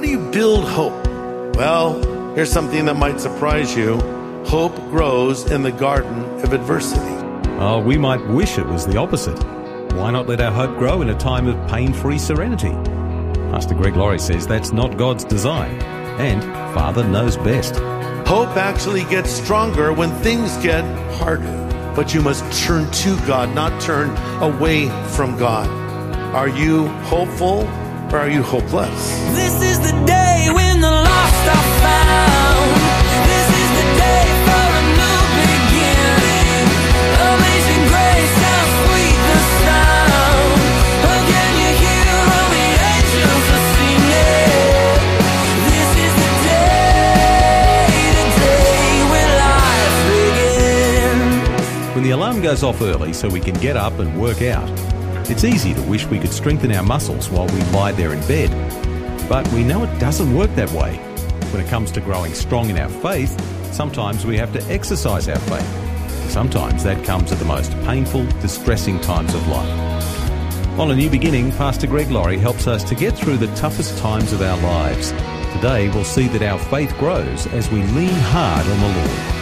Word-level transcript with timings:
How 0.00 0.06
do 0.06 0.12
you 0.12 0.30
build 0.30 0.64
hope? 0.64 1.06
Well, 1.56 2.32
here's 2.34 2.50
something 2.50 2.86
that 2.86 2.96
might 2.96 3.20
surprise 3.20 3.76
you. 3.76 4.00
Hope 4.46 4.74
grows 4.88 5.50
in 5.50 5.62
the 5.62 5.72
garden 5.72 6.24
of 6.42 6.54
adversity. 6.54 7.12
Oh, 7.58 7.82
we 7.84 7.98
might 7.98 8.26
wish 8.28 8.56
it 8.56 8.64
was 8.64 8.86
the 8.86 8.96
opposite. 8.96 9.38
Why 9.92 10.10
not 10.10 10.26
let 10.26 10.40
our 10.40 10.50
hope 10.50 10.78
grow 10.78 11.02
in 11.02 11.10
a 11.10 11.18
time 11.18 11.46
of 11.46 11.70
pain 11.70 11.92
free 11.92 12.18
serenity? 12.18 12.70
Pastor 13.50 13.74
Greg 13.74 13.94
Laurie 13.94 14.18
says 14.18 14.46
that's 14.46 14.72
not 14.72 14.96
God's 14.96 15.22
design, 15.22 15.78
and 16.18 16.42
Father 16.74 17.06
knows 17.06 17.36
best. 17.36 17.74
Hope 18.26 18.56
actually 18.56 19.04
gets 19.04 19.30
stronger 19.30 19.92
when 19.92 20.10
things 20.22 20.56
get 20.62 20.82
harder. 21.18 21.92
But 21.94 22.14
you 22.14 22.22
must 22.22 22.42
turn 22.62 22.90
to 22.90 23.16
God, 23.26 23.54
not 23.54 23.78
turn 23.82 24.16
away 24.42 24.88
from 25.10 25.36
God. 25.36 25.68
Are 26.34 26.48
you 26.48 26.86
hopeful 27.02 27.66
or 28.12 28.18
are 28.18 28.28
you 28.30 28.42
hopeless? 28.42 29.10
This 29.34 29.62
is 29.62 29.78
the 29.78 29.92
day 30.04 30.48
when 30.52 30.80
the 30.80 30.90
lost 30.90 31.44
are 31.46 31.68
found. 31.78 32.70
This 33.30 33.48
is 33.62 33.70
the 33.78 33.86
day 34.02 34.24
for 34.46 34.66
a 34.80 34.84
new 34.98 35.20
beginning. 35.38 36.66
Amazing 37.22 37.82
grace, 37.86 38.34
how 38.42 38.62
sweet 38.82 39.18
the 39.30 39.38
sound. 39.62 40.58
Oh, 41.06 41.20
can 41.30 41.50
you 41.62 41.70
hear 41.82 42.10
all 42.34 42.48
the 42.50 42.66
angels 42.94 43.46
are 43.56 43.66
singing? 43.78 44.98
This 45.70 45.90
is 46.06 46.12
the 46.18 46.30
day, 46.50 47.94
the 48.18 48.26
day 48.42 48.90
when 49.12 49.28
life 49.38 49.98
begins. 50.10 51.94
When 51.94 52.02
the 52.04 52.10
alarm 52.10 52.42
goes 52.42 52.62
off 52.64 52.82
early 52.82 53.12
so 53.12 53.28
we 53.28 53.40
can 53.40 53.54
get 53.54 53.76
up 53.76 53.98
and 54.00 54.20
work 54.20 54.42
out, 54.42 54.68
it's 55.30 55.44
easy 55.44 55.72
to 55.74 55.82
wish 55.82 56.06
we 56.06 56.18
could 56.18 56.32
strengthen 56.32 56.72
our 56.72 56.82
muscles 56.82 57.30
while 57.30 57.46
we 57.46 57.60
lie 57.70 57.92
there 57.92 58.12
in 58.12 58.20
bed. 58.26 58.50
But 59.28 59.46
we 59.52 59.62
know 59.62 59.84
it 59.84 59.98
doesn't 60.00 60.34
work 60.34 60.52
that 60.56 60.70
way. 60.72 60.96
When 61.52 61.64
it 61.64 61.68
comes 61.68 61.92
to 61.92 62.00
growing 62.00 62.34
strong 62.34 62.68
in 62.68 62.78
our 62.78 62.88
faith, 62.88 63.38
sometimes 63.72 64.26
we 64.26 64.36
have 64.38 64.52
to 64.52 64.62
exercise 64.72 65.28
our 65.28 65.38
faith. 65.38 66.30
Sometimes 66.30 66.82
that 66.84 67.04
comes 67.04 67.30
at 67.30 67.38
the 67.38 67.44
most 67.44 67.70
painful, 67.84 68.26
distressing 68.40 69.00
times 69.00 69.34
of 69.34 69.46
life. 69.48 70.78
On 70.78 70.90
A 70.90 70.96
New 70.96 71.10
Beginning, 71.10 71.52
Pastor 71.52 71.86
Greg 71.86 72.10
Laurie 72.10 72.38
helps 72.38 72.66
us 72.66 72.82
to 72.84 72.94
get 72.94 73.16
through 73.16 73.36
the 73.36 73.54
toughest 73.54 73.98
times 73.98 74.32
of 74.32 74.42
our 74.42 74.60
lives. 74.62 75.12
Today, 75.54 75.88
we'll 75.90 76.04
see 76.04 76.26
that 76.28 76.42
our 76.42 76.58
faith 76.58 76.96
grows 76.98 77.46
as 77.48 77.70
we 77.70 77.82
lean 77.82 78.08
hard 78.08 78.66
on 78.66 78.80
the 78.80 78.98
Lord. 78.98 79.39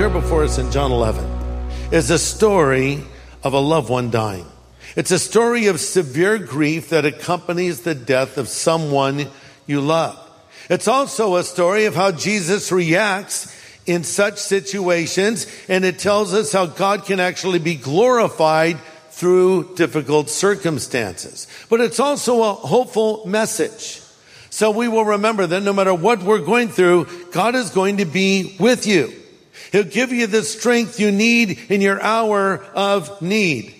Here 0.00 0.08
before 0.08 0.44
us 0.44 0.56
in 0.56 0.72
John 0.72 0.92
11 0.92 1.22
is 1.92 2.08
a 2.08 2.18
story 2.18 3.02
of 3.42 3.52
a 3.52 3.58
loved 3.58 3.90
one 3.90 4.10
dying. 4.10 4.46
It's 4.96 5.10
a 5.10 5.18
story 5.18 5.66
of 5.66 5.78
severe 5.78 6.38
grief 6.38 6.88
that 6.88 7.04
accompanies 7.04 7.82
the 7.82 7.94
death 7.94 8.38
of 8.38 8.48
someone 8.48 9.26
you 9.66 9.82
love. 9.82 10.18
It's 10.70 10.88
also 10.88 11.36
a 11.36 11.44
story 11.44 11.84
of 11.84 11.94
how 11.94 12.12
Jesus 12.12 12.72
reacts 12.72 13.54
in 13.84 14.02
such 14.02 14.38
situations, 14.38 15.46
and 15.68 15.84
it 15.84 15.98
tells 15.98 16.32
us 16.32 16.50
how 16.50 16.64
God 16.64 17.04
can 17.04 17.20
actually 17.20 17.58
be 17.58 17.74
glorified 17.74 18.78
through 19.10 19.74
difficult 19.74 20.30
circumstances. 20.30 21.46
But 21.68 21.82
it's 21.82 22.00
also 22.00 22.42
a 22.42 22.54
hopeful 22.54 23.26
message. 23.26 24.00
So 24.48 24.70
we 24.70 24.88
will 24.88 25.04
remember 25.04 25.46
that 25.46 25.62
no 25.62 25.74
matter 25.74 25.92
what 25.92 26.22
we're 26.22 26.38
going 26.38 26.70
through, 26.70 27.06
God 27.32 27.54
is 27.54 27.68
going 27.68 27.98
to 27.98 28.06
be 28.06 28.56
with 28.58 28.86
you. 28.86 29.19
He'll 29.72 29.84
give 29.84 30.12
you 30.12 30.26
the 30.26 30.42
strength 30.42 30.98
you 30.98 31.12
need 31.12 31.58
in 31.68 31.80
your 31.80 32.02
hour 32.02 32.64
of 32.74 33.22
need. 33.22 33.74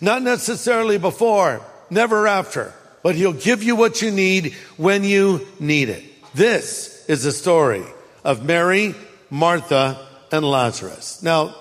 Not 0.00 0.22
necessarily 0.22 0.98
before, 0.98 1.62
never 1.90 2.26
after, 2.26 2.72
but 3.02 3.14
he'll 3.14 3.32
give 3.32 3.62
you 3.62 3.76
what 3.76 4.02
you 4.02 4.10
need 4.10 4.54
when 4.76 5.04
you 5.04 5.46
need 5.60 5.88
it. 5.88 6.04
This 6.34 7.04
is 7.08 7.22
the 7.22 7.32
story 7.32 7.84
of 8.24 8.44
Mary, 8.44 8.94
Martha, 9.30 10.06
and 10.32 10.44
Lazarus. 10.44 11.22
Now, 11.22 11.54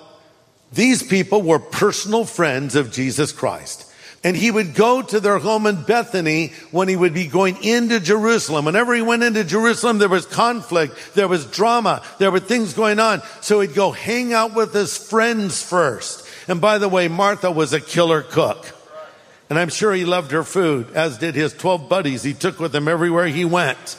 these 0.74 1.04
people 1.04 1.42
were 1.42 1.60
personal 1.60 2.26
friends 2.26 2.76
of 2.76 2.92
Jesus 2.92 3.32
Christ. 3.32 3.92
And 4.26 4.36
he 4.36 4.50
would 4.50 4.74
go 4.74 5.04
to 5.04 5.20
their 5.20 5.38
home 5.38 5.68
in 5.68 5.84
Bethany 5.84 6.48
when 6.72 6.88
he 6.88 6.96
would 6.96 7.14
be 7.14 7.28
going 7.28 7.64
into 7.64 8.00
Jerusalem. 8.00 8.66
Whenever 8.66 8.96
he 8.96 9.04
went 9.04 9.22
into 9.22 9.44
Jerusalem, 9.44 10.00
there 10.00 10.10
was 10.10 10.26
conflict, 10.26 11.14
there 11.14 11.28
was 11.28 11.46
drama, 11.46 12.02
there 12.18 12.32
were 12.32 12.40
things 12.40 12.74
going 12.74 13.00
on. 13.00 13.22
So 13.42 13.60
he'd 13.60 13.76
go 13.76 13.92
hang 13.92 14.34
out 14.34 14.56
with 14.56 14.74
his 14.74 14.98
friends 14.98 15.62
first. 15.62 16.28
And 16.48 16.60
by 16.60 16.80
the 16.80 16.90
way, 16.90 17.08
Martha 17.08 17.52
was 17.52 17.72
a 17.72 17.80
killer 17.80 18.24
cook. 18.24 18.66
And 19.52 19.60
I'm 19.60 19.70
sure 19.70 19.94
he 19.94 20.06
loved 20.06 20.32
her 20.32 20.44
food, 20.44 20.90
as 20.96 21.20
did 21.20 21.36
his 21.36 21.54
12 21.54 21.88
buddies 21.88 22.24
he 22.24 22.34
took 22.34 22.60
with 22.60 22.76
him 22.76 22.88
everywhere 22.88 23.28
he 23.28 23.46
went. 23.46 23.96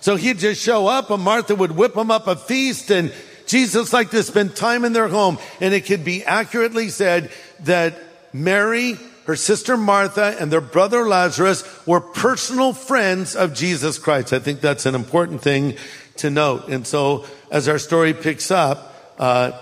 So 0.00 0.14
he'd 0.14 0.38
just 0.38 0.62
show 0.62 0.86
up 0.86 1.10
and 1.10 1.20
Martha 1.20 1.56
would 1.56 1.72
whip 1.72 1.96
him 1.96 2.12
up 2.12 2.28
a 2.28 2.36
feast 2.36 2.92
and 2.92 3.12
Jesus 3.48 3.92
liked 3.92 4.12
to 4.12 4.22
spend 4.22 4.54
time 4.54 4.84
in 4.84 4.92
their 4.92 5.08
home. 5.08 5.36
And 5.60 5.74
it 5.74 5.84
could 5.86 6.04
be 6.04 6.24
accurately 6.24 6.90
said 6.90 7.32
that 7.64 8.00
Mary, 8.32 8.96
her 9.28 9.36
sister 9.36 9.76
Martha, 9.76 10.34
and 10.40 10.50
their 10.50 10.62
brother 10.62 11.06
Lazarus 11.06 11.62
were 11.86 12.00
personal 12.00 12.72
friends 12.72 13.36
of 13.36 13.52
Jesus 13.52 13.98
Christ. 13.98 14.32
I 14.32 14.38
think 14.38 14.62
that's 14.62 14.86
an 14.86 14.94
important 14.94 15.42
thing 15.42 15.76
to 16.16 16.30
note. 16.30 16.68
And 16.68 16.86
so 16.86 17.26
as 17.50 17.68
our 17.68 17.78
story 17.78 18.14
picks 18.14 18.50
up, 18.50 18.94
uh, 19.18 19.52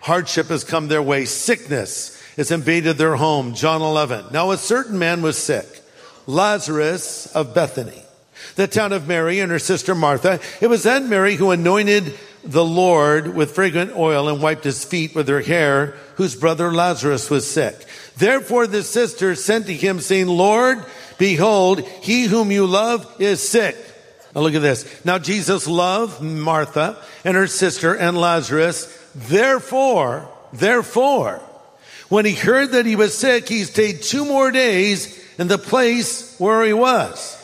hardship 0.00 0.48
has 0.48 0.64
come 0.64 0.88
their 0.88 1.00
way. 1.00 1.26
Sickness 1.26 2.20
has 2.36 2.50
invaded 2.50 2.98
their 2.98 3.14
home. 3.14 3.54
John 3.54 3.82
11. 3.82 4.32
Now 4.32 4.50
a 4.50 4.58
certain 4.58 4.98
man 4.98 5.22
was 5.22 5.38
sick. 5.38 5.82
Lazarus 6.26 7.32
of 7.36 7.54
Bethany 7.54 8.04
the 8.56 8.66
town 8.66 8.92
of 8.92 9.08
Mary 9.08 9.40
and 9.40 9.50
her 9.50 9.58
sister 9.58 9.94
Martha. 9.94 10.40
It 10.60 10.68
was 10.68 10.82
then 10.82 11.08
Mary 11.08 11.36
who 11.36 11.50
anointed 11.50 12.14
the 12.44 12.64
Lord 12.64 13.34
with 13.34 13.52
fragrant 13.52 13.96
oil 13.96 14.28
and 14.28 14.42
wiped 14.42 14.64
his 14.64 14.84
feet 14.84 15.14
with 15.14 15.28
her 15.28 15.40
hair, 15.40 15.94
whose 16.16 16.36
brother 16.36 16.72
Lazarus 16.72 17.30
was 17.30 17.50
sick. 17.50 17.86
Therefore 18.16 18.66
the 18.66 18.82
sisters 18.82 19.44
sent 19.44 19.66
to 19.66 19.74
him 19.74 20.00
saying, 20.00 20.28
Lord, 20.28 20.84
behold, 21.18 21.80
he 21.80 22.24
whom 22.24 22.50
you 22.50 22.66
love 22.66 23.20
is 23.20 23.46
sick. 23.46 23.76
Now 24.34 24.42
look 24.42 24.54
at 24.54 24.62
this. 24.62 25.04
Now 25.04 25.18
Jesus 25.18 25.66
loved 25.66 26.20
Martha 26.20 27.02
and 27.24 27.36
her 27.36 27.46
sister 27.46 27.94
and 27.94 28.18
Lazarus. 28.18 28.86
Therefore, 29.14 30.28
therefore, 30.52 31.40
when 32.08 32.24
he 32.24 32.34
heard 32.34 32.72
that 32.72 32.86
he 32.86 32.96
was 32.96 33.16
sick, 33.16 33.48
he 33.48 33.64
stayed 33.64 34.02
two 34.02 34.24
more 34.24 34.50
days 34.50 35.20
in 35.38 35.48
the 35.48 35.58
place 35.58 36.38
where 36.38 36.64
he 36.64 36.72
was. 36.72 37.40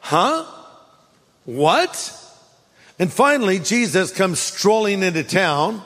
Huh? 0.00 0.44
What? 1.44 2.14
And 2.98 3.12
finally, 3.12 3.58
Jesus 3.58 4.12
comes 4.12 4.38
strolling 4.38 5.02
into 5.02 5.24
town 5.24 5.82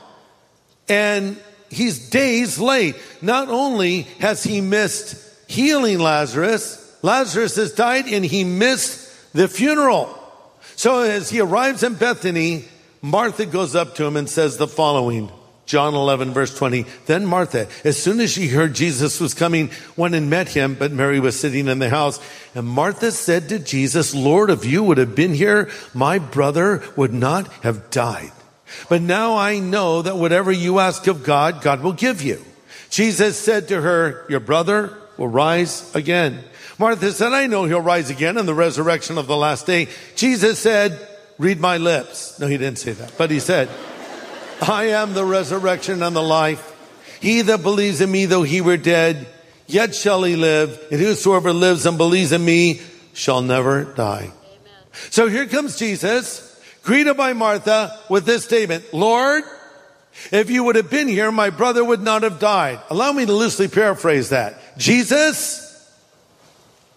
and 0.89 1.37
he's 1.73 2.11
days 2.11 2.59
late. 2.59 2.97
Not 3.21 3.49
only 3.49 4.03
has 4.21 4.43
he 4.43 4.61
missed 4.61 5.17
healing 5.49 5.99
Lazarus, 5.99 6.79
Lazarus 7.03 7.57
has 7.57 7.73
died 7.73 8.07
and 8.07 8.25
he 8.25 8.45
missed 8.45 9.33
the 9.33 9.49
funeral. 9.49 10.19
So 10.77 11.01
as 11.01 11.31
he 11.31 11.41
arrives 11.41 11.83
in 11.83 11.95
Bethany, 11.95 12.65
Martha 13.03 13.47
goes 13.47 13.75
up 13.75 13.97
to 13.97 14.05
him 14.05 14.17
and 14.17 14.29
says 14.29 14.57
the 14.57 14.69
following. 14.69 15.31
John 15.65 15.95
11 15.95 16.33
verse 16.33 16.57
20. 16.57 16.87
Then 17.07 17.25
Martha, 17.25 17.69
as 17.85 18.01
soon 18.01 18.21
as 18.21 18.33
she 18.33 18.49
heard 18.49 18.75
Jesus 18.75 19.21
was 19.21 19.33
coming, 19.33 19.71
went 19.97 20.15
and 20.15 20.29
met 20.29 20.49
him, 20.49 20.75
but 20.75 20.93
Mary 20.93 21.21
was 21.21 21.39
sitting 21.39 21.69
in 21.69 21.79
the 21.79 21.89
house. 21.89 22.21
And 22.55 22.67
Martha 22.67 23.11
said 23.11 23.49
to 23.49 23.59
Jesus, 23.59 24.15
Lord, 24.15 24.51
if 24.51 24.65
you 24.65 24.83
would 24.83 24.99
have 24.99 25.15
been 25.15 25.35
here, 25.35 25.71
my 25.95 26.19
brother 26.19 26.83
would 26.97 27.15
not 27.15 27.49
have 27.63 27.91
died. 27.91 28.33
But 28.89 29.03
now 29.03 29.37
I 29.37 29.59
know 29.59 30.03
that 30.03 30.17
whatever 30.17 30.53
you 30.53 30.79
ask 30.79 31.07
of 31.07 31.25
God, 31.25 31.63
God 31.63 31.83
will 31.83 31.93
give 31.93 32.23
you. 32.23 32.45
Jesus 32.91 33.39
said 33.39 33.69
to 33.69 33.81
her, 33.81 34.27
your 34.29 34.41
brother 34.41 34.97
will 35.17 35.29
rise 35.29 35.95
again. 35.95 36.45
Martha 36.79 37.13
said, 37.13 37.33
I 37.33 37.47
know 37.47 37.65
he'll 37.65 37.81
rise 37.81 38.11
again 38.11 38.37
in 38.37 38.47
the 38.47 38.55
resurrection 38.55 39.19
of 39.19 39.27
the 39.27 39.37
last 39.37 39.67
day. 39.67 39.89
Jesus 40.17 40.59
said, 40.59 40.99
read 41.39 41.61
my 41.61 41.77
lips. 41.77 42.39
No, 42.39 42.47
he 42.47 42.59
didn't 42.59 42.79
say 42.79 42.93
that, 42.93 43.15
but 43.17 43.31
he 43.31 43.41
said, 43.41 43.69
I 44.61 44.91
am 44.91 45.15
the 45.15 45.25
resurrection 45.25 46.03
and 46.03 46.15
the 46.15 46.23
life. 46.23 46.69
He 47.21 47.43
that 47.43 47.63
believes 47.63 48.01
in 48.01 48.11
me, 48.11 48.27
though 48.27 48.43
he 48.43 48.61
were 48.61 48.77
dead, 48.77 49.27
yet 49.67 49.95
shall 49.95 50.23
he 50.25 50.37
live. 50.37 50.87
And 50.91 51.01
whosoever 51.01 51.53
lives 51.53 51.87
and 51.87 51.97
believes 51.97 52.33
in 52.33 52.45
me 52.45 52.81
shall 53.13 53.43
never 53.43 53.85
die. 53.85 54.25
Amen. 54.25 54.83
So 55.11 55.29
here 55.29 55.47
comes 55.47 55.79
Jesus, 55.79 56.52
greeted 56.83 57.17
by 57.17 57.33
Martha 57.33 57.99
with 58.09 58.25
this 58.25 58.45
statement, 58.45 58.93
Lord, 58.93 59.45
if 60.31 60.51
you 60.51 60.65
would 60.65 60.77
have 60.77 60.91
been 60.91 61.09
here, 61.09 61.33
my 61.33 61.51
brother 61.51 61.85
would 61.85 62.03
not 62.03 62.23
have 62.23 62.39
died. 62.39 62.81
Allow 62.91 63.13
me 63.13 63.27
to 63.27 63.33
loosely 63.33 63.69
paraphrase 63.69 64.31
that. 64.31 64.59
Jesus, 64.79 65.69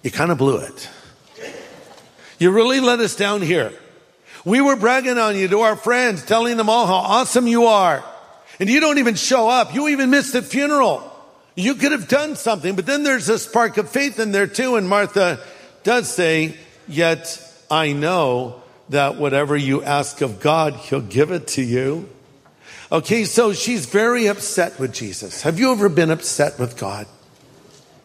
you 0.04 0.12
kind 0.12 0.32
of 0.32 0.38
blew 0.38 0.58
it. 0.58 0.90
You 2.38 2.52
really 2.52 2.82
let 2.82 3.00
us 3.00 3.16
down 3.16 3.42
here. 3.42 3.72
We 4.44 4.62
were 4.62 4.76
bragging 4.76 5.18
on 5.18 5.36
you 5.36 5.48
to 5.48 5.62
our 5.62 5.76
friends, 5.76 6.24
telling 6.24 6.58
them 6.58 6.70
all 6.70 6.86
how 6.86 6.96
awesome 6.96 7.48
you 7.48 7.66
are. 7.66 8.04
And 8.60 8.70
you 8.70 8.80
don't 8.80 9.00
even 9.00 9.16
show 9.16 9.50
up. 9.50 9.74
You 9.74 9.88
even 9.88 10.10
missed 10.10 10.34
the 10.34 10.42
funeral. 10.42 11.12
You 11.56 11.76
could 11.76 11.94
have 11.94 12.08
done 12.08 12.36
something, 12.36 12.76
but 12.76 12.86
then 12.86 13.04
there's 13.04 13.30
a 13.30 13.40
spark 13.40 13.78
of 13.78 13.90
faith 13.90 14.20
in 14.20 14.34
there 14.34 14.48
too. 14.48 14.76
And 14.76 14.88
Martha 14.88 15.40
does 15.84 16.14
say, 16.14 16.56
yet 16.88 17.42
I 17.72 17.94
know 17.94 18.62
that 18.90 19.16
whatever 19.16 19.56
you 19.56 19.84
ask 19.84 20.22
of 20.22 20.40
God, 20.40 20.76
he'll 20.76 21.02
give 21.02 21.32
it 21.32 21.48
to 21.50 21.62
you. 21.62 22.10
Okay, 22.92 23.26
so 23.26 23.54
she's 23.54 23.86
very 23.88 24.28
upset 24.28 24.80
with 24.80 24.94
Jesus. 24.94 25.42
Have 25.42 25.60
you 25.60 25.72
ever 25.72 25.90
been 25.90 26.12
upset 26.12 26.60
with 26.60 26.78
God? 26.78 27.08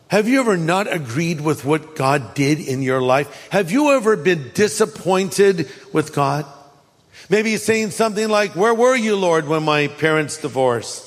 Have 0.08 0.26
you 0.26 0.40
ever 0.40 0.56
not 0.56 0.92
agreed 0.92 1.40
with 1.40 1.64
what 1.64 1.94
God 1.94 2.34
did 2.34 2.58
in 2.58 2.82
your 2.82 3.00
life? 3.00 3.48
Have 3.50 3.70
you 3.70 3.92
ever 3.92 4.16
been 4.16 4.50
disappointed 4.54 5.70
with 5.92 6.14
God? 6.14 6.46
Maybe 7.28 7.56
saying 7.58 7.92
something 7.92 8.28
like, 8.28 8.56
Where 8.56 8.74
were 8.74 8.96
you, 8.96 9.16
Lord, 9.16 9.46
when 9.46 9.62
my 9.62 9.86
parents 9.86 10.38
divorced? 10.38 11.06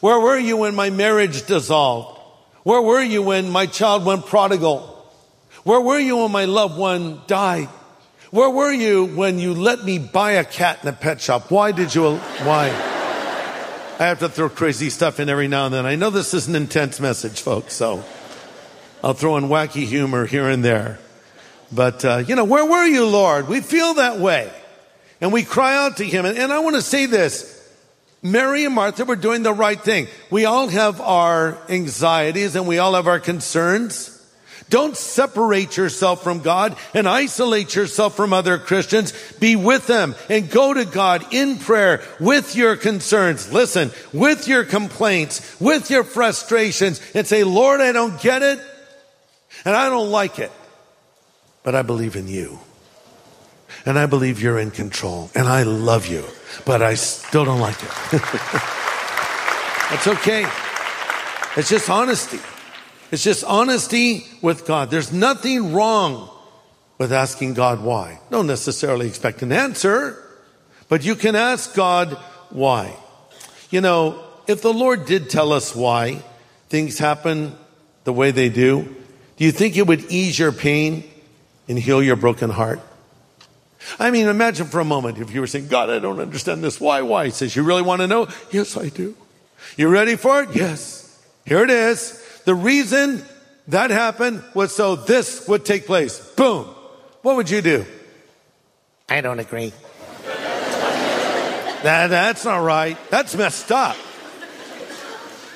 Where 0.00 0.18
were 0.18 0.38
you 0.38 0.56
when 0.56 0.74
my 0.74 0.90
marriage 0.90 1.46
dissolved? 1.46 2.18
Where 2.64 2.82
were 2.82 3.02
you 3.02 3.22
when 3.22 3.50
my 3.50 3.66
child 3.66 4.04
went 4.04 4.26
prodigal? 4.26 4.90
Where 5.62 5.80
were 5.80 6.00
you 6.00 6.16
when 6.16 6.32
my 6.32 6.46
loved 6.46 6.76
one 6.76 7.20
died? 7.26 7.68
Where 8.34 8.50
were 8.50 8.72
you 8.72 9.04
when 9.04 9.38
you 9.38 9.54
let 9.54 9.84
me 9.84 9.98
buy 9.98 10.32
a 10.32 10.44
cat 10.44 10.80
in 10.82 10.88
a 10.88 10.92
pet 10.92 11.20
shop? 11.20 11.52
Why 11.52 11.70
did 11.70 11.94
you, 11.94 12.16
why? 12.16 12.66
I 12.66 14.06
have 14.06 14.18
to 14.18 14.28
throw 14.28 14.48
crazy 14.48 14.90
stuff 14.90 15.20
in 15.20 15.28
every 15.28 15.46
now 15.46 15.66
and 15.66 15.72
then. 15.72 15.86
I 15.86 15.94
know 15.94 16.10
this 16.10 16.34
is 16.34 16.48
an 16.48 16.56
intense 16.56 16.98
message, 16.98 17.40
folks, 17.40 17.74
so 17.74 18.02
I'll 19.04 19.14
throw 19.14 19.36
in 19.36 19.44
wacky 19.44 19.86
humor 19.86 20.26
here 20.26 20.48
and 20.48 20.64
there. 20.64 20.98
But, 21.70 22.04
uh, 22.04 22.24
you 22.26 22.34
know, 22.34 22.42
where 22.42 22.64
were 22.64 22.84
you, 22.84 23.06
Lord? 23.06 23.46
We 23.46 23.60
feel 23.60 23.94
that 23.94 24.18
way. 24.18 24.50
And 25.20 25.32
we 25.32 25.44
cry 25.44 25.76
out 25.76 25.98
to 25.98 26.04
Him. 26.04 26.24
And, 26.24 26.36
and 26.36 26.52
I 26.52 26.58
want 26.58 26.74
to 26.74 26.82
say 26.82 27.06
this. 27.06 27.52
Mary 28.20 28.64
and 28.64 28.74
Martha 28.74 29.04
were 29.04 29.14
doing 29.14 29.44
the 29.44 29.54
right 29.54 29.80
thing. 29.80 30.08
We 30.28 30.44
all 30.44 30.66
have 30.66 31.00
our 31.00 31.56
anxieties 31.68 32.56
and 32.56 32.66
we 32.66 32.80
all 32.80 32.94
have 32.94 33.06
our 33.06 33.20
concerns. 33.20 34.13
Don't 34.70 34.96
separate 34.96 35.76
yourself 35.76 36.22
from 36.22 36.40
God 36.40 36.76
and 36.94 37.08
isolate 37.08 37.74
yourself 37.74 38.16
from 38.16 38.32
other 38.32 38.58
Christians. 38.58 39.12
Be 39.38 39.56
with 39.56 39.86
them 39.86 40.14
and 40.30 40.50
go 40.50 40.72
to 40.72 40.84
God 40.84 41.26
in 41.32 41.58
prayer 41.58 42.02
with 42.18 42.56
your 42.56 42.76
concerns. 42.76 43.52
Listen, 43.52 43.90
with 44.12 44.48
your 44.48 44.64
complaints, 44.64 45.60
with 45.60 45.90
your 45.90 46.04
frustrations 46.04 47.00
and 47.14 47.26
say, 47.26 47.44
Lord, 47.44 47.80
I 47.80 47.92
don't 47.92 48.20
get 48.20 48.42
it 48.42 48.58
and 49.64 49.76
I 49.76 49.88
don't 49.88 50.10
like 50.10 50.38
it, 50.38 50.52
but 51.62 51.74
I 51.74 51.82
believe 51.82 52.16
in 52.16 52.28
you. 52.28 52.58
And 53.86 53.98
I 53.98 54.06
believe 54.06 54.40
you're 54.40 54.58
in 54.58 54.70
control 54.70 55.30
and 55.34 55.46
I 55.46 55.64
love 55.64 56.06
you, 56.06 56.24
but 56.64 56.80
I 56.80 56.94
still 56.94 57.44
don't 57.44 57.60
like 57.60 57.82
it. 57.82 57.90
That's 59.90 60.06
okay. 60.08 60.46
It's 61.56 61.68
just 61.68 61.90
honesty. 61.90 62.40
It's 63.10 63.22
just 63.22 63.44
honesty 63.44 64.26
with 64.42 64.66
God. 64.66 64.90
There's 64.90 65.12
nothing 65.12 65.72
wrong 65.72 66.30
with 66.98 67.12
asking 67.12 67.54
God 67.54 67.82
why. 67.82 68.20
Don't 68.30 68.46
necessarily 68.46 69.06
expect 69.06 69.42
an 69.42 69.52
answer, 69.52 70.22
but 70.88 71.04
you 71.04 71.14
can 71.14 71.36
ask 71.36 71.74
God 71.74 72.14
why. 72.50 72.96
You 73.70 73.80
know, 73.80 74.22
if 74.46 74.62
the 74.62 74.72
Lord 74.72 75.06
did 75.06 75.30
tell 75.30 75.52
us 75.52 75.74
why 75.74 76.22
things 76.68 76.98
happen 76.98 77.56
the 78.04 78.12
way 78.12 78.30
they 78.30 78.48
do, 78.48 78.94
do 79.36 79.44
you 79.44 79.52
think 79.52 79.76
it 79.76 79.86
would 79.86 80.10
ease 80.10 80.38
your 80.38 80.52
pain 80.52 81.04
and 81.68 81.78
heal 81.78 82.02
your 82.02 82.16
broken 82.16 82.50
heart? 82.50 82.80
I 83.98 84.10
mean, 84.10 84.28
imagine 84.28 84.66
for 84.66 84.80
a 84.80 84.84
moment 84.84 85.18
if 85.18 85.32
you 85.32 85.40
were 85.40 85.46
saying, 85.46 85.68
God, 85.68 85.90
I 85.90 85.98
don't 85.98 86.20
understand 86.20 86.64
this. 86.64 86.80
Why? 86.80 87.02
Why? 87.02 87.26
He 87.26 87.30
says, 87.30 87.54
You 87.54 87.64
really 87.64 87.82
want 87.82 88.00
to 88.00 88.06
know? 88.06 88.28
Yes, 88.50 88.76
I 88.76 88.88
do. 88.88 89.14
You 89.76 89.88
ready 89.88 90.16
for 90.16 90.42
it? 90.42 90.50
Yes. 90.54 91.22
Here 91.44 91.62
it 91.62 91.70
is. 91.70 92.23
The 92.44 92.54
reason 92.54 93.24
that 93.68 93.90
happened 93.90 94.42
was 94.54 94.74
so 94.74 94.96
this 94.96 95.48
would 95.48 95.64
take 95.64 95.86
place. 95.86 96.18
Boom. 96.34 96.66
What 97.22 97.36
would 97.36 97.48
you 97.48 97.62
do? 97.62 97.86
I 99.08 99.20
don't 99.20 99.38
agree. 99.38 99.72
that, 101.82 102.08
that's 102.08 102.44
not 102.44 102.58
right. 102.58 102.98
That's 103.10 103.34
messed 103.34 103.72
up. 103.72 103.96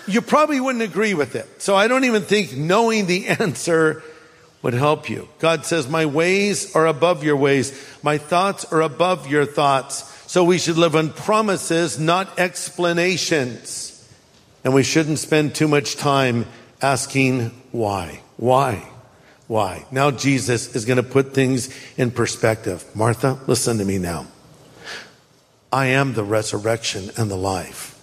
You 0.06 0.22
probably 0.22 0.58
wouldn't 0.58 0.82
agree 0.82 1.12
with 1.12 1.36
it. 1.36 1.60
So 1.60 1.76
I 1.76 1.86
don't 1.86 2.04
even 2.04 2.22
think 2.22 2.56
knowing 2.56 3.06
the 3.06 3.26
answer 3.40 4.02
would 4.62 4.74
help 4.74 5.10
you. 5.10 5.28
God 5.38 5.66
says, 5.66 5.88
My 5.88 6.06
ways 6.06 6.74
are 6.74 6.86
above 6.86 7.22
your 7.22 7.36
ways. 7.36 7.78
My 8.02 8.16
thoughts 8.16 8.64
are 8.72 8.80
above 8.80 9.28
your 9.28 9.44
thoughts. 9.44 10.04
So 10.30 10.44
we 10.44 10.58
should 10.58 10.76
live 10.76 10.96
on 10.96 11.10
promises, 11.10 11.98
not 11.98 12.38
explanations. 12.38 13.94
And 14.64 14.74
we 14.74 14.82
shouldn't 14.82 15.18
spend 15.18 15.54
too 15.54 15.68
much 15.68 15.96
time 15.96 16.46
asking 16.80 17.50
why. 17.72 18.20
Why? 18.36 18.88
Why? 19.46 19.86
Now 19.90 20.10
Jesus 20.10 20.74
is 20.76 20.84
going 20.84 20.98
to 20.98 21.02
put 21.02 21.34
things 21.34 21.74
in 21.96 22.10
perspective. 22.10 22.84
Martha, 22.94 23.38
listen 23.46 23.78
to 23.78 23.84
me 23.84 23.98
now. 23.98 24.26
I 25.72 25.86
am 25.86 26.14
the 26.14 26.24
resurrection 26.24 27.10
and 27.16 27.30
the 27.30 27.36
life. 27.36 27.94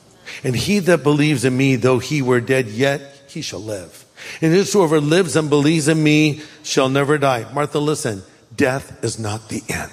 And 0.43 0.55
he 0.55 0.79
that 0.79 1.03
believes 1.03 1.45
in 1.45 1.55
me, 1.55 1.75
though 1.75 1.99
he 1.99 2.21
were 2.21 2.41
dead, 2.41 2.67
yet 2.67 3.01
he 3.27 3.41
shall 3.41 3.59
live. 3.61 4.05
And 4.41 4.53
whosoever 4.53 4.99
lives 4.99 5.35
and 5.35 5.49
believes 5.49 5.87
in 5.87 6.01
me 6.01 6.41
shall 6.63 6.89
never 6.89 7.17
die. 7.17 7.45
Martha, 7.53 7.79
listen. 7.79 8.23
Death 8.55 9.03
is 9.03 9.19
not 9.19 9.49
the 9.49 9.63
end. 9.69 9.91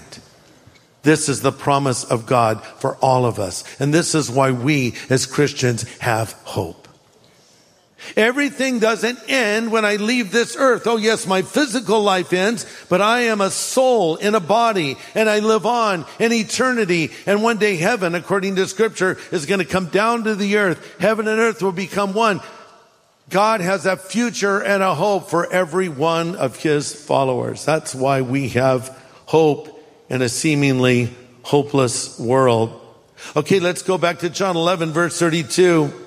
This 1.02 1.28
is 1.28 1.42
the 1.42 1.52
promise 1.52 2.04
of 2.04 2.26
God 2.26 2.64
for 2.64 2.96
all 2.96 3.26
of 3.26 3.38
us. 3.38 3.64
And 3.80 3.92
this 3.92 4.14
is 4.14 4.30
why 4.30 4.52
we 4.52 4.94
as 5.10 5.26
Christians 5.26 5.82
have 5.98 6.32
hope. 6.44 6.81
Everything 8.16 8.78
doesn't 8.78 9.18
end 9.28 9.70
when 9.72 9.84
I 9.84 9.96
leave 9.96 10.32
this 10.32 10.56
earth. 10.56 10.86
Oh 10.86 10.96
yes, 10.96 11.26
my 11.26 11.42
physical 11.42 12.02
life 12.02 12.32
ends, 12.32 12.66
but 12.88 13.00
I 13.00 13.22
am 13.22 13.40
a 13.40 13.50
soul 13.50 14.16
in 14.16 14.34
a 14.34 14.40
body 14.40 14.96
and 15.14 15.28
I 15.28 15.38
live 15.38 15.66
on 15.66 16.04
in 16.18 16.32
eternity. 16.32 17.10
And 17.26 17.42
one 17.42 17.58
day 17.58 17.76
heaven, 17.76 18.14
according 18.14 18.56
to 18.56 18.66
scripture, 18.66 19.18
is 19.30 19.46
going 19.46 19.60
to 19.60 19.64
come 19.64 19.86
down 19.86 20.24
to 20.24 20.34
the 20.34 20.56
earth. 20.56 20.98
Heaven 20.98 21.28
and 21.28 21.40
earth 21.40 21.62
will 21.62 21.72
become 21.72 22.12
one. 22.12 22.40
God 23.30 23.60
has 23.60 23.86
a 23.86 23.96
future 23.96 24.62
and 24.62 24.82
a 24.82 24.94
hope 24.94 25.30
for 25.30 25.50
every 25.50 25.88
one 25.88 26.36
of 26.36 26.56
his 26.56 26.94
followers. 26.94 27.64
That's 27.64 27.94
why 27.94 28.20
we 28.20 28.50
have 28.50 28.98
hope 29.26 29.80
in 30.10 30.20
a 30.20 30.28
seemingly 30.28 31.14
hopeless 31.42 32.18
world. 32.18 32.78
Okay, 33.36 33.60
let's 33.60 33.82
go 33.82 33.96
back 33.96 34.18
to 34.18 34.28
John 34.28 34.56
11 34.56 34.92
verse 34.92 35.18
32. 35.18 36.01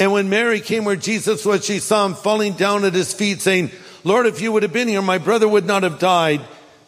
And 0.00 0.12
when 0.12 0.30
Mary 0.30 0.60
came 0.60 0.86
where 0.86 0.96
Jesus 0.96 1.44
was, 1.44 1.64
she 1.64 1.78
saw 1.78 2.06
him 2.06 2.14
falling 2.14 2.54
down 2.54 2.84
at 2.84 2.94
his 2.94 3.12
feet 3.12 3.42
saying, 3.42 3.70
Lord, 4.02 4.26
if 4.26 4.40
you 4.40 4.50
would 4.50 4.62
have 4.62 4.72
been 4.72 4.88
here, 4.88 5.02
my 5.02 5.18
brother 5.18 5.46
would 5.46 5.66
not 5.66 5.82
have 5.82 5.98
died. 5.98 6.40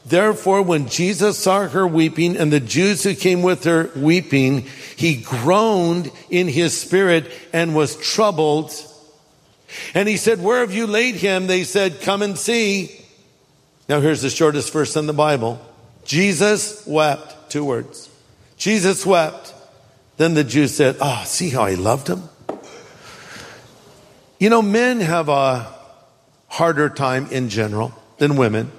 Therefore, 0.07 0.63
when 0.63 0.89
Jesus 0.89 1.39
saw 1.39 1.69
her 1.69 1.87
weeping 1.87 2.39
and 2.39 2.51
the 2.51 2.59
Jews 2.59 3.05
who 3.05 3.15
came 3.15 3.43
with 3.43 3.65
her 3.65 3.91
weeping, 3.95 4.67
he 4.97 5.17
groaned 5.17 6.11
in 6.31 6.49
his 6.49 6.77
spirit 6.77 7.31
and 7.53 7.77
was 7.77 7.97
troubled. 7.97 8.73
And 9.95 10.09
he 10.09 10.17
said, 10.17 10.43
where 10.43 10.61
have 10.61 10.73
you 10.73 10.87
laid 10.87 11.17
him? 11.17 11.47
They 11.47 11.65
said, 11.65 12.01
come 12.01 12.23
and 12.23 12.39
see. 12.39 12.99
Now 13.89 14.01
here's 14.01 14.23
the 14.23 14.31
shortest 14.31 14.73
verse 14.73 14.97
in 14.97 15.07
the 15.07 15.13
Bible. 15.13 15.61
Jesus 16.05 16.85
wept. 16.87 17.51
Two 17.51 17.65
words. 17.65 18.09
Jesus 18.57 19.05
wept. 19.05 19.55
Then 20.17 20.33
the 20.33 20.45
Jews 20.45 20.75
said, 20.75 20.97
oh, 21.01 21.23
see 21.27 21.51
how 21.51 21.67
he 21.67 21.77
loved 21.77 22.09
him? 22.09 22.23
You 24.43 24.51
know, 24.51 24.61
men 24.61 24.99
have 24.99 25.29
a 25.29 25.73
harder 26.49 26.89
time 26.89 27.29
in 27.31 27.49
general 27.49 27.95
than 28.19 28.35
women 28.35 28.73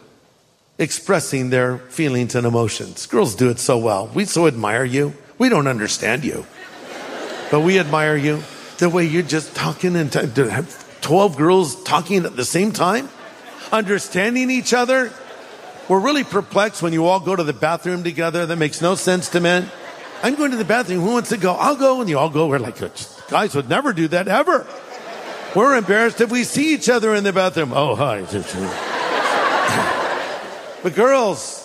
expressing 0.77 1.51
their 1.51 1.77
feelings 1.77 2.35
and 2.35 2.45
emotions. 2.45 3.05
Girls 3.05 3.33
do 3.33 3.49
it 3.49 3.59
so 3.59 3.77
well. 3.77 4.07
We 4.13 4.25
so 4.25 4.45
admire 4.45 4.83
you. 4.83 5.13
We 5.37 5.47
don't 5.47 5.67
understand 5.67 6.25
you, 6.25 6.45
but 7.49 7.61
we 7.61 7.79
admire 7.79 8.17
you. 8.17 8.43
The 8.79 8.89
way 8.89 9.05
you're 9.05 9.23
just 9.23 9.55
talking 9.55 9.95
and 9.95 10.11
t- 10.11 10.19
have 10.19 10.99
12 10.99 11.37
girls 11.37 11.81
talking 11.83 12.25
at 12.25 12.35
the 12.35 12.43
same 12.43 12.73
time, 12.73 13.07
understanding 13.71 14.51
each 14.51 14.73
other. 14.73 15.13
We're 15.87 16.01
really 16.01 16.25
perplexed 16.25 16.81
when 16.81 16.91
you 16.91 17.05
all 17.05 17.21
go 17.21 17.37
to 17.37 17.43
the 17.45 17.53
bathroom 17.53 18.03
together. 18.03 18.45
That 18.45 18.57
makes 18.57 18.81
no 18.81 18.95
sense 18.95 19.29
to 19.29 19.39
men. 19.39 19.71
I'm 20.23 20.35
going 20.35 20.51
to 20.51 20.57
the 20.57 20.65
bathroom. 20.65 20.99
Who 20.99 21.13
wants 21.13 21.29
to 21.29 21.37
go? 21.37 21.53
I'll 21.53 21.77
go. 21.77 22.01
And 22.01 22.09
you 22.09 22.19
all 22.19 22.29
go. 22.29 22.47
We're 22.47 22.59
like, 22.59 22.79
guys 23.29 23.55
would 23.55 23.69
never 23.69 23.93
do 23.93 24.09
that 24.09 24.27
ever. 24.27 24.67
We're 25.55 25.77
embarrassed 25.77 26.19
if 26.19 26.31
we 26.31 26.43
see 26.45 26.73
each 26.73 26.89
other 26.89 27.13
in 27.13 27.23
the 27.23 27.31
bathroom. 27.31 27.73
Oh, 27.73 27.95
hi. 27.95 28.21
but 30.81 30.95
girls, 30.95 31.59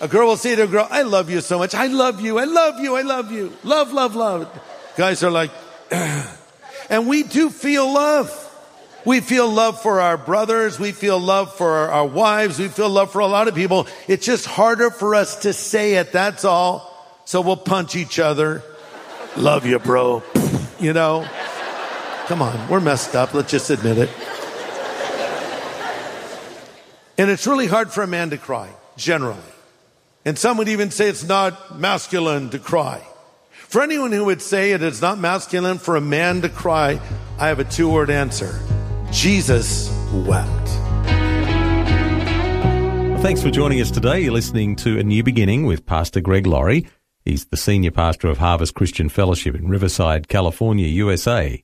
a 0.00 0.08
girl 0.08 0.26
will 0.26 0.36
say 0.36 0.56
to 0.56 0.64
a 0.64 0.66
girl, 0.66 0.88
I 0.90 1.02
love 1.02 1.30
you 1.30 1.40
so 1.40 1.58
much. 1.58 1.72
I 1.74 1.86
love 1.86 2.20
you. 2.20 2.40
I 2.40 2.44
love 2.44 2.80
you. 2.80 2.96
I 2.96 3.02
love 3.02 3.30
you. 3.30 3.56
Love, 3.62 3.92
love, 3.92 4.16
love. 4.16 4.60
Guys 4.96 5.22
are 5.22 5.30
like, 5.30 5.52
and 6.90 7.06
we 7.06 7.22
do 7.22 7.48
feel 7.48 7.92
love. 7.92 8.38
We 9.04 9.20
feel 9.20 9.48
love 9.48 9.80
for 9.80 10.00
our 10.00 10.16
brothers. 10.16 10.80
We 10.80 10.90
feel 10.90 11.20
love 11.20 11.54
for 11.54 11.70
our, 11.70 11.90
our 11.90 12.06
wives. 12.06 12.58
We 12.58 12.68
feel 12.68 12.90
love 12.90 13.12
for 13.12 13.20
a 13.20 13.26
lot 13.26 13.46
of 13.46 13.54
people. 13.54 13.86
It's 14.08 14.26
just 14.26 14.46
harder 14.46 14.90
for 14.90 15.14
us 15.14 15.42
to 15.42 15.52
say 15.52 15.94
it. 15.94 16.10
That's 16.10 16.44
all. 16.44 16.88
So 17.24 17.40
we'll 17.40 17.56
punch 17.56 17.94
each 17.94 18.18
other. 18.18 18.64
Love 19.36 19.64
you, 19.64 19.78
bro. 19.78 20.24
You 20.80 20.92
know? 20.92 21.28
Come 22.32 22.40
on. 22.40 22.68
We're 22.70 22.80
messed 22.80 23.14
up. 23.14 23.34
Let's 23.34 23.50
just 23.50 23.68
admit 23.68 23.98
it. 23.98 24.08
And 27.18 27.30
it's 27.30 27.46
really 27.46 27.66
hard 27.66 27.90
for 27.90 28.02
a 28.02 28.06
man 28.06 28.30
to 28.30 28.38
cry, 28.38 28.70
generally. 28.96 29.36
And 30.24 30.38
some 30.38 30.56
would 30.56 30.70
even 30.70 30.90
say 30.90 31.10
it's 31.10 31.24
not 31.24 31.78
masculine 31.78 32.48
to 32.48 32.58
cry. 32.58 33.06
For 33.50 33.82
anyone 33.82 34.12
who 34.12 34.24
would 34.24 34.40
say 34.40 34.72
it 34.72 34.82
is 34.82 35.02
not 35.02 35.18
masculine 35.18 35.76
for 35.76 35.94
a 35.94 36.00
man 36.00 36.40
to 36.40 36.48
cry, 36.48 36.98
I 37.38 37.48
have 37.48 37.58
a 37.58 37.64
two 37.64 37.90
word 37.90 38.08
answer 38.08 38.58
Jesus 39.10 39.94
wept. 40.14 40.68
Thanks 43.20 43.42
for 43.42 43.50
joining 43.50 43.78
us 43.82 43.90
today. 43.90 44.22
You're 44.22 44.32
listening 44.32 44.76
to 44.76 44.98
A 44.98 45.02
New 45.02 45.22
Beginning 45.22 45.66
with 45.66 45.84
Pastor 45.84 46.22
Greg 46.22 46.46
Laurie. 46.46 46.86
He's 47.26 47.44
the 47.44 47.58
senior 47.58 47.90
pastor 47.90 48.28
of 48.28 48.38
Harvest 48.38 48.74
Christian 48.74 49.10
Fellowship 49.10 49.54
in 49.54 49.68
Riverside, 49.68 50.28
California, 50.28 50.86
USA. 50.86 51.62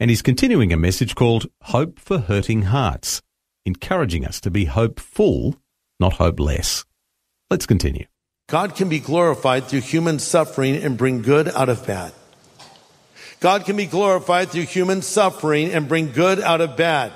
And 0.00 0.08
he's 0.08 0.22
continuing 0.22 0.72
a 0.72 0.78
message 0.78 1.14
called 1.14 1.46
Hope 1.64 1.98
for 1.98 2.20
Hurting 2.20 2.62
Hearts, 2.62 3.20
encouraging 3.66 4.24
us 4.24 4.40
to 4.40 4.50
be 4.50 4.64
hopeful, 4.64 5.56
not 6.00 6.14
hopeless. 6.14 6.86
Let's 7.50 7.66
continue. 7.66 8.06
God 8.48 8.74
can 8.74 8.88
be 8.88 8.98
glorified 8.98 9.66
through 9.66 9.82
human 9.82 10.18
suffering 10.18 10.76
and 10.76 10.96
bring 10.96 11.20
good 11.20 11.48
out 11.48 11.68
of 11.68 11.86
bad. 11.86 12.14
God 13.40 13.66
can 13.66 13.76
be 13.76 13.84
glorified 13.84 14.48
through 14.48 14.62
human 14.62 15.02
suffering 15.02 15.70
and 15.70 15.86
bring 15.86 16.12
good 16.12 16.40
out 16.40 16.62
of 16.62 16.78
bad. 16.78 17.12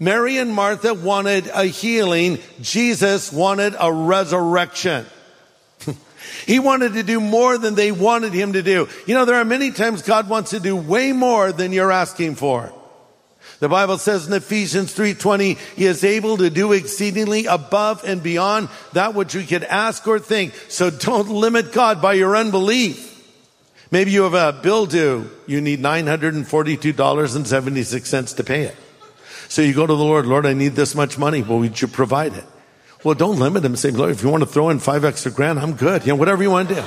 Mary 0.00 0.38
and 0.38 0.50
Martha 0.50 0.94
wanted 0.94 1.48
a 1.48 1.64
healing. 1.64 2.38
Jesus 2.60 3.30
wanted 3.32 3.74
a 3.78 3.92
resurrection. 3.92 5.04
He 6.46 6.58
wanted 6.58 6.94
to 6.94 7.02
do 7.02 7.20
more 7.20 7.58
than 7.58 7.74
they 7.74 7.92
wanted 7.92 8.32
him 8.32 8.54
to 8.54 8.62
do. 8.62 8.88
You 9.06 9.14
know, 9.14 9.24
there 9.24 9.36
are 9.36 9.44
many 9.44 9.70
times 9.70 10.02
God 10.02 10.28
wants 10.28 10.50
to 10.50 10.60
do 10.60 10.76
way 10.76 11.12
more 11.12 11.52
than 11.52 11.72
you're 11.72 11.92
asking 11.92 12.34
for. 12.36 12.72
The 13.60 13.68
Bible 13.68 13.98
says 13.98 14.26
in 14.26 14.32
Ephesians 14.32 14.92
3:20, 14.92 15.56
he 15.76 15.86
is 15.86 16.02
able 16.04 16.36
to 16.38 16.50
do 16.50 16.72
exceedingly 16.72 17.46
above 17.46 18.02
and 18.04 18.20
beyond 18.22 18.68
that 18.92 19.14
which 19.14 19.34
we 19.34 19.46
could 19.46 19.64
ask 19.64 20.06
or 20.06 20.18
think. 20.18 20.52
So 20.68 20.90
don't 20.90 21.30
limit 21.30 21.72
God 21.72 22.02
by 22.02 22.12
your 22.14 22.36
unbelief. 22.36 23.12
Maybe 23.90 24.10
you 24.10 24.24
have 24.24 24.34
a 24.34 24.52
bill 24.60 24.86
due. 24.86 25.30
You 25.46 25.60
need 25.60 25.80
$942.76 25.80 28.36
to 28.36 28.44
pay 28.44 28.62
it. 28.62 28.74
So 29.48 29.62
you 29.62 29.72
go 29.72 29.86
to 29.86 29.94
the 29.94 30.02
Lord, 30.02 30.26
Lord, 30.26 30.46
I 30.46 30.52
need 30.52 30.74
this 30.74 30.96
much 30.96 31.16
money. 31.16 31.42
Well, 31.42 31.60
would 31.60 31.80
you 31.80 31.86
provide 31.86 32.34
it? 32.34 32.44
Well, 33.04 33.14
don't 33.14 33.38
limit 33.38 33.64
him. 33.64 33.76
Say, 33.76 33.90
Lord, 33.90 34.10
if 34.10 34.22
you 34.22 34.30
want 34.30 34.42
to 34.42 34.48
throw 34.48 34.70
in 34.70 34.78
five 34.78 35.04
extra 35.04 35.30
grand, 35.30 35.60
I'm 35.60 35.74
good. 35.74 36.02
You 36.06 36.14
know, 36.14 36.16
whatever 36.16 36.42
you 36.42 36.50
want 36.50 36.70
to 36.70 36.74
do. 36.76 36.84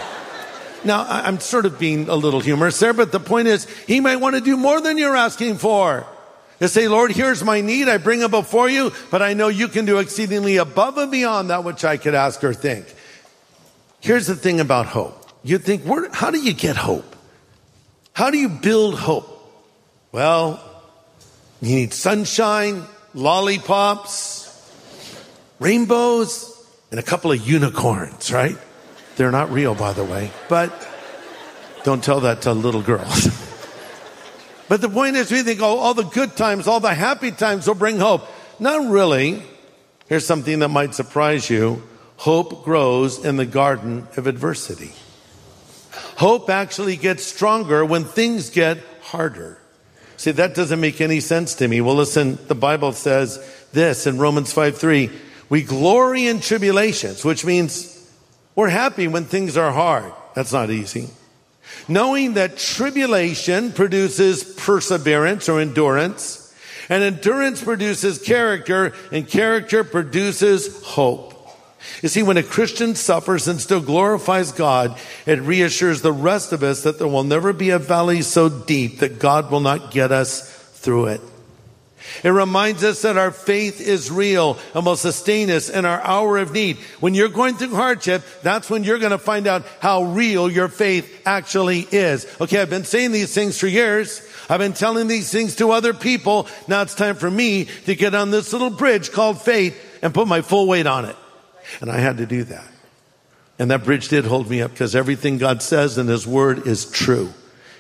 Now, 0.84 1.06
I'm 1.08 1.40
sort 1.40 1.66
of 1.66 1.80
being 1.80 2.10
a 2.10 2.16
little 2.16 2.40
humorous 2.40 2.80
there, 2.80 2.94
but 2.94 3.12
the 3.12 3.20
point 3.20 3.48
is, 3.48 3.66
he 3.86 4.00
might 4.00 4.18
want 4.18 4.36
to 4.36 4.42
do 4.42 4.58
more 4.58 4.82
than 4.82 4.98
you're 4.98 5.16
asking 5.16 5.58
for. 5.58 6.06
You 6.60 6.68
say, 6.68 6.88
Lord, 6.88 7.12
here's 7.12 7.44
my 7.44 7.62
need. 7.62 7.88
I 7.88 7.98
bring 7.98 8.22
it 8.22 8.32
before 8.32 8.70
you, 8.70 8.92
but 9.12 9.22
I 9.22 9.34
know 9.34 9.48
you 9.48 9.68
can 9.68 9.86
do 9.86 10.00
exceedingly 10.00 10.58
above 10.58 10.98
and 10.98 11.12
beyond 11.12 11.52
that 11.52 11.64
which 11.64 11.84
I 11.84 11.98
could 11.98 12.16
ask 12.16 12.44
or 12.44 12.54
think. 12.54 12.94
Here's 14.00 14.28
the 14.28 14.36
thing 14.36 14.60
about 14.60 14.88
hope. 14.88 15.30
You 15.44 15.60
think, 15.60 15.84
where, 15.84 16.10
how 16.12 16.32
do 16.32 16.40
you 16.40 16.54
get 16.54 16.76
hope? 16.76 17.16
How 18.14 18.32
do 18.32 18.38
you 18.38 18.50
build 18.50 18.98
hope? 18.98 19.34
Well, 20.12 20.60
you 21.62 21.76
need 21.76 21.94
sunshine, 21.94 22.84
lollipops, 23.14 24.47
rainbows, 25.60 26.54
and 26.92 27.00
a 27.00 27.04
couple 27.04 27.32
of 27.32 27.48
unicorns, 27.48 28.32
right? 28.32 28.58
They're 29.16 29.32
not 29.32 29.52
real, 29.52 29.76
by 29.76 29.94
the 29.94 30.04
way, 30.04 30.32
but 30.48 30.88
don't 31.84 32.04
tell 32.04 32.22
that 32.22 32.44
to 32.44 32.54
little 32.54 32.82
girls. 32.82 33.28
But 34.68 34.82
the 34.82 34.90
point 34.90 35.16
is, 35.16 35.32
we 35.32 35.44
think, 35.44 35.62
oh, 35.62 35.78
all 35.78 35.94
the 35.94 36.04
good 36.04 36.36
times, 36.36 36.68
all 36.68 36.80
the 36.80 36.94
happy 36.94 37.32
times 37.32 37.68
will 37.68 37.76
bring 37.76 38.00
hope. 38.00 38.28
Not 38.60 38.90
really. 38.90 39.42
Here's 40.08 40.26
something 40.26 40.60
that 40.60 40.70
might 40.70 40.94
surprise 40.94 41.50
you. 41.50 41.84
Hope 42.18 42.66
grows 42.66 43.24
in 43.24 43.38
the 43.38 43.46
garden 43.46 44.08
of 44.18 44.28
adversity. 44.28 44.92
Hope 46.18 46.50
actually 46.50 46.98
gets 46.98 47.24
stronger 47.24 47.86
when 47.86 48.04
things 48.04 48.50
get 48.50 48.80
harder. 49.02 49.58
See, 50.18 50.32
that 50.32 50.56
doesn't 50.56 50.82
make 50.82 51.00
any 51.00 51.20
sense 51.20 51.56
to 51.56 51.68
me. 51.68 51.80
Well, 51.80 51.96
listen, 51.96 52.40
the 52.48 52.56
Bible 52.56 52.92
says 52.92 53.40
this 53.72 54.08
in 54.08 54.18
Romans 54.18 54.52
5 54.52 54.78
3. 54.78 55.12
We 55.50 55.64
glory 55.64 56.28
in 56.28 56.40
tribulations, 56.40 57.24
which 57.24 57.46
means 57.46 57.94
we're 58.56 58.70
happy 58.70 59.08
when 59.08 59.26
things 59.26 59.58
are 59.58 59.72
hard. 59.72 60.12
That's 60.36 60.54
not 60.54 60.70
easy 60.70 61.10
knowing 61.88 62.34
that 62.34 62.58
tribulation 62.58 63.72
produces 63.72 64.44
perseverance 64.44 65.50
or 65.50 65.60
endurance, 65.60 66.44
and 66.90 67.04
endurance 67.04 67.64
produces 67.64 68.22
character, 68.22 68.94
and 69.12 69.28
character 69.28 69.84
produces 69.84 70.84
hope. 70.84 71.34
You 72.02 72.10
see, 72.10 72.24
when 72.24 72.38
a 72.38 72.44
Christian 72.44 72.96
suffers 72.96 73.48
and 73.48 73.62
still 73.62 73.82
glorifies 73.82 74.52
God, 74.52 75.00
it 75.26 75.40
reassures 75.42 76.02
the 76.02 76.12
rest 76.12 76.52
of 76.52 76.64
us 76.64 76.84
that 76.84 76.98
there 76.98 77.08
will 77.08 77.24
never 77.24 77.54
be 77.54 77.70
a 77.70 77.80
valley 77.80 78.22
so 78.22 78.50
deep 78.50 79.00
that 79.00 79.20
God 79.20 79.52
will 79.52 79.60
not 79.60 79.92
get 79.92 80.12
us 80.12 80.50
through 80.76 81.08
it. 81.08 81.22
It 82.24 82.30
reminds 82.30 82.84
us 82.84 83.02
that 83.02 83.18
our 83.18 83.32
faith 83.32 83.82
is 83.82 84.12
real 84.12 84.58
and 84.74 84.86
will 84.86 84.96
sustain 84.96 85.50
us 85.50 85.70
in 85.70 85.86
our 85.86 86.02
hour 86.02 86.38
of 86.38 86.52
need. 86.52 86.78
When 87.00 87.14
you're 87.14 87.30
going 87.30 87.56
through 87.56 87.76
hardship, 87.76 88.24
that's 88.44 88.70
when 88.70 88.84
you're 88.84 89.00
going 89.00 89.12
to 89.12 89.18
find 89.18 89.48
out 89.48 89.66
how 89.80 90.04
real 90.04 90.50
your 90.50 90.68
faith 90.68 91.22
actually 91.26 91.88
is. 91.92 92.28
Okay, 92.40 92.62
I've 92.62 92.70
been 92.70 92.84
saying 92.84 93.12
these 93.12 93.34
things 93.34 93.58
for 93.58 93.68
years. 93.68 94.22
I've 94.50 94.60
been 94.60 94.74
telling 94.74 95.08
these 95.08 95.32
things 95.32 95.56
to 95.58 95.72
other 95.72 95.94
people. 95.94 96.48
Now 96.68 96.82
it's 96.84 96.96
time 96.96 97.16
for 97.16 97.30
me 97.30 97.66
to 97.86 97.96
get 97.96 98.14
on 98.14 98.32
this 98.32 98.54
little 98.54 98.70
bridge 98.70 99.12
called 99.12 99.42
faith 99.42 100.00
and 100.02 100.14
put 100.14 100.28
my 100.28 100.42
full 100.42 100.68
weight 100.68 100.88
on 100.88 101.06
it. 101.06 101.16
And 101.82 101.92
I 101.92 101.98
had 101.98 102.18
to 102.18 102.26
do 102.26 102.44
that. 102.46 102.68
And 103.60 103.72
that 103.72 103.84
bridge 103.84 104.08
did 104.08 104.26
hold 104.26 104.50
me 104.50 104.62
up 104.62 104.72
because 104.72 104.96
everything 104.96 105.40
God 105.40 105.64
says 105.64 105.98
in 105.98 106.08
His 106.08 106.28
Word 106.28 106.68
is 106.68 106.86
true 106.86 107.34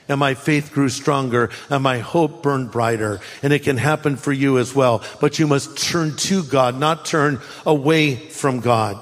and 0.07 0.19
my 0.19 0.33
faith 0.33 0.71
grew 0.73 0.89
stronger 0.89 1.49
and 1.69 1.83
my 1.83 1.99
hope 1.99 2.43
burned 2.43 2.71
brighter. 2.71 3.19
And 3.43 3.53
it 3.53 3.63
can 3.63 3.77
happen 3.77 4.15
for 4.15 4.31
you 4.31 4.57
as 4.57 4.73
well. 4.73 5.03
But 5.19 5.39
you 5.39 5.47
must 5.47 5.77
turn 5.77 6.15
to 6.17 6.43
God, 6.43 6.79
not 6.79 7.05
turn 7.05 7.41
away 7.65 8.15
from 8.15 8.59
God. 8.59 8.99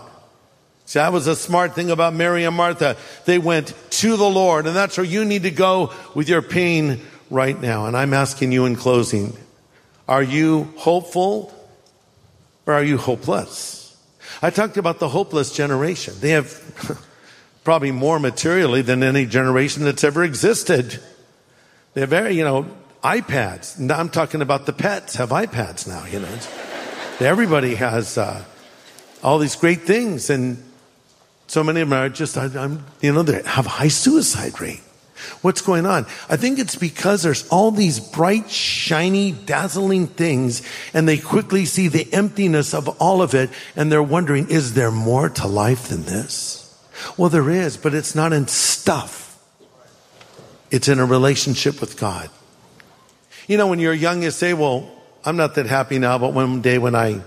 See, 0.85 0.99
that 0.99 1.11
was 1.11 1.27
a 1.27 1.35
smart 1.35 1.73
thing 1.73 1.89
about 1.89 2.13
Mary 2.13 2.43
and 2.43 2.55
Martha. 2.55 2.95
They 3.25 3.39
went 3.39 3.73
to 3.91 4.17
the 4.17 4.29
Lord, 4.29 4.67
and 4.67 4.75
that's 4.75 4.97
where 4.97 5.05
you 5.05 5.25
need 5.25 5.43
to 5.43 5.51
go 5.51 5.91
with 6.13 6.29
your 6.29 6.43
pain 6.43 7.01
right 7.31 7.59
now. 7.59 7.87
And 7.87 7.97
I'm 7.97 8.13
asking 8.13 8.51
you 8.51 8.65
in 8.65 8.75
closing, 8.75 9.35
are 10.07 10.21
you 10.21 10.71
hopeful 10.77 11.51
or 12.67 12.73
are 12.73 12.83
you 12.83 12.97
hopeless? 12.97 13.97
I 14.41 14.51
talked 14.51 14.77
about 14.77 14.99
the 14.99 15.09
hopeless 15.09 15.51
generation. 15.51 16.13
They 16.19 16.31
have 16.31 17.05
probably 17.65 17.91
more 17.91 18.19
materially 18.19 18.83
than 18.83 19.03
any 19.03 19.25
generation 19.25 19.83
that's 19.83 20.03
ever 20.03 20.23
existed. 20.23 21.01
They're 21.95 22.05
very, 22.05 22.37
you 22.37 22.43
know, 22.43 22.67
iPads. 23.03 23.79
Now 23.79 23.99
I'm 23.99 24.09
talking 24.09 24.41
about 24.41 24.67
the 24.67 24.73
pets 24.73 25.15
have 25.15 25.29
iPads 25.29 25.87
now, 25.87 26.05
you 26.05 26.19
know. 26.19 26.39
Everybody 27.19 27.75
has 27.75 28.17
uh, 28.17 28.45
all 29.23 29.39
these 29.39 29.55
great 29.55 29.81
things, 29.81 30.29
and 30.29 30.63
so 31.47 31.63
many 31.63 31.81
of 31.81 31.89
them 31.89 31.97
are 31.97 32.09
just, 32.09 32.37
I, 32.37 32.45
am 32.45 32.85
you 33.01 33.11
know, 33.11 33.23
they 33.23 33.41
have 33.43 33.65
high 33.65 33.87
suicide 33.87 34.61
rate. 34.61 34.81
What's 35.41 35.61
going 35.61 35.87
on? 35.87 36.05
I 36.29 36.37
think 36.37 36.59
it's 36.59 36.75
because 36.75 37.23
there's 37.23 37.47
all 37.47 37.71
these 37.71 37.99
bright, 37.99 38.49
shiny, 38.51 39.31
dazzling 39.31 40.07
things, 40.07 40.61
and 40.93 41.07
they 41.07 41.17
quickly 41.17 41.65
see 41.65 41.87
the 41.87 42.13
emptiness 42.13 42.75
of 42.75 42.89
all 43.01 43.23
of 43.23 43.33
it, 43.33 43.49
and 43.75 43.91
they're 43.91 44.03
wondering, 44.03 44.49
is 44.49 44.75
there 44.75 44.91
more 44.91 45.29
to 45.29 45.47
life 45.47 45.87
than 45.87 46.03
this? 46.03 46.64
Well, 47.17 47.29
there 47.29 47.49
is, 47.49 47.77
but 47.77 47.93
it's 47.93 48.15
not 48.15 48.33
in 48.33 48.47
stuff. 48.47 49.25
It's 50.71 50.87
in 50.87 50.99
a 50.99 51.05
relationship 51.05 51.79
with 51.81 51.99
God. 51.99 52.29
You 53.47 53.57
know, 53.57 53.67
when 53.67 53.79
you're 53.79 53.93
young, 53.93 54.23
you 54.23 54.31
say, 54.31 54.53
well, 54.53 54.91
I'm 55.23 55.37
not 55.37 55.55
that 55.55 55.65
happy 55.67 55.99
now, 55.99 56.17
but 56.17 56.33
one 56.33 56.61
day 56.61 56.77
when 56.77 56.95
I 56.95 57.21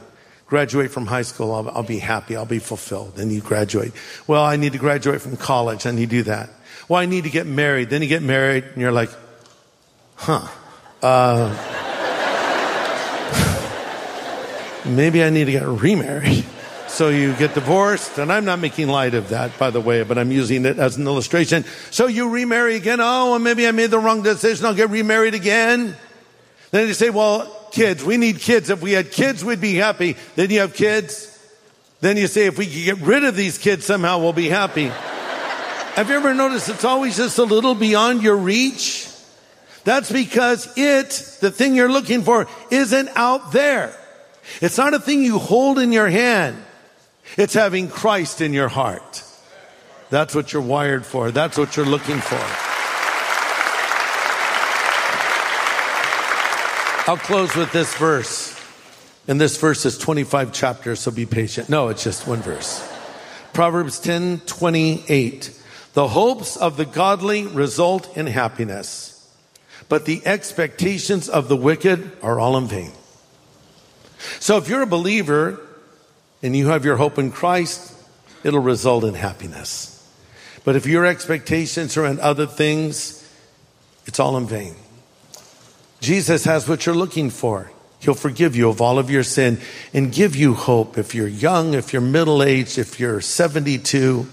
graduate 0.47 0.91
from 0.91 1.07
high 1.07 1.23
school, 1.23 1.55
I'll, 1.55 1.69
I'll 1.71 1.83
be 1.83 1.99
happy. 1.99 2.35
I'll 2.37 2.47
be 2.47 2.59
fulfilled. 2.59 3.19
And 3.19 3.31
you 3.31 3.41
graduate. 3.41 3.93
Well, 4.27 4.43
I 4.45 4.57
need 4.57 4.73
to 4.73 4.79
graduate 4.79 5.21
from 5.21 5.37
college 5.37 5.87
and 5.87 5.99
you 5.99 6.07
do 6.07 6.23
that. 6.25 6.51
Well, 6.89 7.01
I 7.01 7.07
need 7.07 7.25
to 7.25 7.31
get 7.31 7.47
married. 7.47 7.91
Then 7.91 8.03
you 8.03 8.09
get 8.09 8.23
married 8.23 8.65
and 8.65 8.81
you're 8.81 8.93
like, 8.93 9.11
huh, 10.17 10.49
uh, 11.03 11.55
maybe 14.87 15.23
I 15.23 15.31
need 15.31 15.45
to 15.45 15.53
get 15.53 15.67
remarried. 15.67 16.45
So 16.99 17.11
you 17.11 17.33
get 17.35 17.55
divorced, 17.55 18.19
and 18.19 18.33
I'm 18.33 18.45
not 18.45 18.59
making 18.59 18.89
light 18.89 19.15
of 19.15 19.29
that, 19.29 19.57
by 19.57 19.71
the 19.71 19.81
way, 19.81 20.03
but 20.03 20.19
I'm 20.19 20.33
using 20.33 20.67
it 20.67 20.81
as 20.81 20.97
an 20.97 21.07
illustration. 21.07 21.65
So 21.93 22.09
you 22.09 22.29
remarry 22.29 22.75
again. 22.75 22.99
Oh, 23.01 23.31
well, 23.31 23.39
maybe 23.39 23.69
I 23.69 23.71
made 23.71 23.93
the 23.93 24.01
wrong 24.01 24.25
decision. 24.25 24.67
I'll 24.67 24.75
get 24.75 24.91
remarried 24.91 25.35
again. 25.35 25.95
Then 26.73 26.89
you 26.89 26.95
say, 26.95 27.11
well, 27.11 27.47
kids, 27.71 28.03
we 28.03 28.17
need 28.17 28.41
kids. 28.41 28.69
If 28.69 28.83
we 28.83 28.91
had 28.91 29.13
kids, 29.13 29.45
we'd 29.45 29.61
be 29.61 29.75
happy. 29.75 30.17
Then 30.35 30.51
you 30.51 30.59
have 30.59 30.75
kids. 30.75 31.39
Then 32.01 32.17
you 32.17 32.27
say, 32.27 32.47
if 32.47 32.59
we 32.59 32.67
could 32.67 32.99
get 32.99 33.07
rid 33.07 33.23
of 33.23 33.37
these 33.37 33.59
kids 33.59 33.87
somehow, 33.87 34.19
we'll 34.19 34.33
be 34.33 34.49
happy. 34.49 34.87
have 34.89 36.09
you 36.09 36.17
ever 36.17 36.35
noticed 36.35 36.69
it's 36.69 36.83
always 36.83 37.17
just 37.17 37.39
a 37.39 37.45
little 37.45 37.77
beyond 37.77 38.25
your 38.25 38.37
reach? 38.37 39.09
That's 39.85 40.11
because 40.11 40.77
it, 40.77 41.11
the 41.41 41.53
thing 41.53 41.77
you're 41.77 41.93
looking 41.93 42.25
for, 42.25 42.49
isn't 42.73 43.09
out 43.15 43.53
there. 43.53 43.97
It's 44.61 44.79
not 44.79 44.95
a 44.95 44.99
thing 44.99 45.23
you 45.23 45.39
hold 45.39 45.79
in 45.79 45.93
your 45.93 46.09
hand. 46.09 46.65
It's 47.37 47.55
having 47.55 47.89
Christ 47.89 48.41
in 48.41 48.53
your 48.53 48.69
heart. 48.69 49.23
That's 50.11 50.35
what 50.35 50.53
you're 50.53 50.63
wired 50.63 51.05
for. 51.05 51.31
That's 51.31 51.59
what 51.59 51.77
you're 51.77 51.87
looking 51.87 52.19
for. 52.19 52.69
I'll 57.09 57.17
close 57.17 57.55
with 57.55 57.73
this 57.73 57.95
verse. 57.95 58.55
And 59.27 59.41
this 59.41 59.59
verse 59.59 59.85
is 59.85 59.99
25 59.99 60.53
chapters, 60.53 61.01
so 61.01 61.11
be 61.11 61.27
patient. 61.27 61.69
No, 61.69 61.89
it's 61.89 62.03
just 62.05 62.27
one 62.27 62.41
verse. 62.41 62.87
Proverbs 63.53 63.99
10 64.01 64.41
28. 64.41 65.55
The 65.95 66.09
hopes 66.09 66.57
of 66.57 66.77
the 66.77 66.85
godly 66.85 67.47
result 67.47 68.17
in 68.17 68.27
happiness, 68.27 69.29
but 69.89 70.05
the 70.05 70.25
expectations 70.27 71.29
of 71.29 71.49
the 71.49 71.57
wicked 71.57 72.13
are 72.23 72.39
all 72.39 72.57
in 72.57 72.67
vain. 72.67 72.93
So 74.39 74.57
if 74.59 74.69
you're 74.69 74.83
a 74.83 74.87
believer 74.87 75.61
and 76.43 76.57
you 76.57 76.69
have 76.69 76.85
your 76.85 76.97
hope 76.97 77.19
in 77.19 77.33
Christ, 77.33 77.95
it'll 78.45 78.61
result 78.61 79.05
in 79.05 79.15
happiness. 79.15 79.95
But 80.65 80.77
if 80.77 80.87
your 80.87 81.07
expectations 81.07 81.97
are 81.97 82.07
in 82.07 82.21
other 82.21 82.47
things, 82.47 83.25
it's 84.07 84.21
all 84.21 84.37
in 84.37 84.47
vain. 84.47 84.75
Jesus 86.01 86.45
has 86.45 86.69
what 86.69 86.87
you're 86.87 86.95
looking 86.95 87.31
for. 87.31 87.71
He'll 88.01 88.15
forgive 88.15 88.55
you 88.55 88.69
of 88.69 88.81
all 88.81 88.99
of 88.99 89.11
your 89.11 89.25
sin 89.25 89.59
and 89.93 90.13
give 90.13 90.37
you 90.37 90.55
hope 90.55 90.99
if 90.99 91.15
you're 91.15 91.27
young, 91.27 91.75
if 91.75 91.93
you're 91.93 92.03
middle 92.03 92.43
aged, 92.43 92.79
if 92.79 93.01
you're 93.01 93.21
72, 93.21 94.27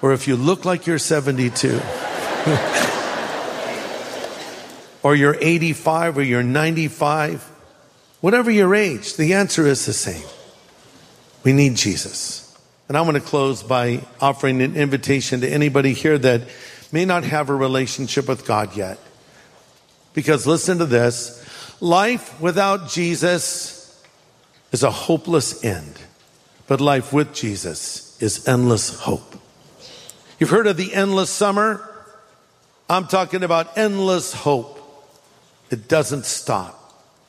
or 0.00 0.12
if 0.12 0.26
you 0.26 0.36
look 0.36 0.64
like 0.64 0.86
you're 0.86 0.98
72, 0.98 1.68
or 5.02 5.14
you're 5.14 5.36
85 5.38 6.18
or 6.18 6.22
you're 6.22 6.42
95, 6.42 7.42
whatever 8.20 8.50
your 8.50 8.74
age, 8.74 9.16
the 9.16 9.34
answer 9.34 9.66
is 9.66 9.84
the 9.84 9.92
same. 9.92 10.24
We 11.48 11.54
need 11.54 11.76
Jesus. 11.76 12.54
And 12.88 12.96
I 12.98 13.00
want 13.00 13.14
to 13.14 13.22
close 13.22 13.62
by 13.62 14.02
offering 14.20 14.60
an 14.60 14.76
invitation 14.76 15.40
to 15.40 15.48
anybody 15.48 15.94
here 15.94 16.18
that 16.18 16.42
may 16.92 17.06
not 17.06 17.24
have 17.24 17.48
a 17.48 17.54
relationship 17.54 18.28
with 18.28 18.46
God 18.46 18.76
yet. 18.76 18.98
Because 20.12 20.46
listen 20.46 20.76
to 20.76 20.84
this 20.84 21.42
life 21.80 22.38
without 22.38 22.90
Jesus 22.90 24.04
is 24.72 24.82
a 24.82 24.90
hopeless 24.90 25.64
end, 25.64 25.94
but 26.66 26.82
life 26.82 27.14
with 27.14 27.32
Jesus 27.32 28.20
is 28.20 28.46
endless 28.46 29.00
hope. 29.00 29.40
You've 30.38 30.50
heard 30.50 30.66
of 30.66 30.76
the 30.76 30.92
endless 30.92 31.30
summer? 31.30 31.82
I'm 32.90 33.06
talking 33.06 33.42
about 33.42 33.78
endless 33.78 34.34
hope. 34.34 34.78
It 35.70 35.88
doesn't 35.88 36.26
stop 36.26 36.74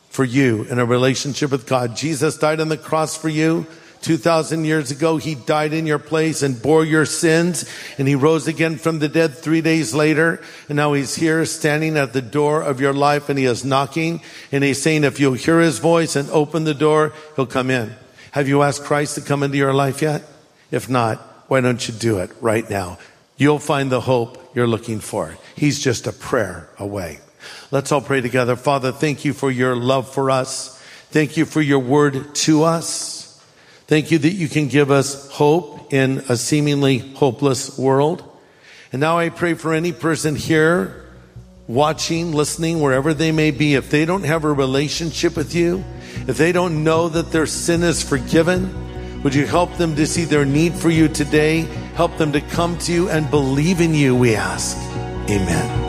for 0.10 0.26
you 0.26 0.64
in 0.64 0.78
a 0.78 0.84
relationship 0.84 1.52
with 1.52 1.66
God. 1.66 1.96
Jesus 1.96 2.38
died 2.38 2.60
on 2.60 2.68
the 2.68 2.76
cross 2.76 3.16
for 3.16 3.30
you 3.30 3.66
2,000 4.02 4.64
years 4.64 4.92
ago, 4.92 5.18
he 5.18 5.36
died 5.36 5.74
in 5.74 5.86
your 5.86 6.00
place 6.00 6.42
and 6.42 6.62
bore 6.62 6.86
your 6.86 7.06
sins, 7.06 7.70
and 7.98 8.08
he 8.08 8.16
rose 8.16 8.48
again 8.48 8.78
from 8.78 9.00
the 9.00 9.10
dead 9.10 9.36
three 9.36 9.62
days 9.62 9.94
later. 9.94 10.42
And 10.70 10.78
now 10.78 10.94
he's 10.94 11.16
here 11.16 11.46
standing 11.46 11.98
at 11.98 12.14
the 12.14 12.22
door 12.22 12.62
of 12.62 12.80
your 12.80 12.94
life 12.94 13.30
and 13.30 13.38
he 13.38 13.46
is 13.46 13.66
knocking 13.66 14.22
and 14.52 14.64
he's 14.64 14.82
saying, 14.82 15.04
if 15.04 15.20
you'll 15.20 15.34
hear 15.34 15.60
his 15.60 15.80
voice 15.80 16.16
and 16.16 16.30
open 16.30 16.64
the 16.64 16.74
door, 16.74 17.14
he'll 17.36 17.46
come 17.46 17.70
in. 17.70 17.94
Have 18.32 18.48
you 18.48 18.62
asked 18.62 18.84
Christ 18.84 19.16
to 19.16 19.22
come 19.22 19.44
into 19.44 19.58
your 19.58 19.74
life 19.74 20.02
yet? 20.02 20.24
If 20.72 20.90
not, 20.90 21.18
why 21.48 21.62
don't 21.62 21.86
you 21.88 21.94
do 21.94 22.20
it 22.20 22.32
right 22.42 22.70
now? 22.70 23.00
You'll 23.38 23.60
find 23.60 23.92
the 23.92 24.02
hope 24.02 24.52
you're 24.54 24.68
looking 24.68 25.00
for. 25.00 25.38
He's 25.56 25.80
just 25.80 26.08
a 26.08 26.14
prayer 26.14 26.70
away. 26.78 27.20
Let's 27.72 27.92
all 27.92 28.02
pray 28.02 28.22
together. 28.22 28.56
Father, 28.56 28.92
thank 28.92 29.26
you 29.26 29.34
for 29.34 29.50
your 29.50 29.76
love 29.76 30.14
for 30.14 30.30
us. 30.30 30.78
Thank 31.12 31.38
you 31.38 31.46
for 31.46 31.62
your 31.62 31.80
word 31.80 32.36
to 32.36 32.64
us. 32.64 33.19
Thank 33.90 34.12
you 34.12 34.20
that 34.20 34.34
you 34.34 34.48
can 34.48 34.68
give 34.68 34.92
us 34.92 35.32
hope 35.32 35.92
in 35.92 36.20
a 36.30 36.38
seemingly 36.38 37.00
hopeless 37.00 37.76
world. 37.76 38.24
And 38.92 39.00
now 39.00 39.18
I 39.18 39.30
pray 39.30 39.56
for 39.56 39.74
any 39.74 39.94
person 39.94 40.36
here 40.36 41.08
watching, 41.66 42.32
listening, 42.32 42.82
wherever 42.82 43.16
they 43.16 43.32
may 43.32 43.50
be, 43.50 43.74
if 43.74 43.90
they 43.90 44.06
don't 44.06 44.26
have 44.26 44.44
a 44.44 44.54
relationship 44.54 45.36
with 45.36 45.56
you, 45.56 45.84
if 46.28 46.38
they 46.38 46.52
don't 46.52 46.84
know 46.84 47.10
that 47.10 47.32
their 47.32 47.48
sin 47.48 47.82
is 47.82 48.04
forgiven, 48.04 49.24
would 49.24 49.34
you 49.34 49.48
help 49.48 49.76
them 49.78 49.96
to 49.96 50.06
see 50.06 50.24
their 50.24 50.46
need 50.46 50.76
for 50.76 50.92
you 50.92 51.08
today? 51.08 51.62
Help 51.96 52.16
them 52.18 52.32
to 52.34 52.42
come 52.42 52.78
to 52.78 52.94
you 52.94 53.10
and 53.10 53.28
believe 53.32 53.82
in 53.82 53.96
you, 53.96 54.16
we 54.16 54.36
ask. 54.36 54.78
Amen. 55.32 55.89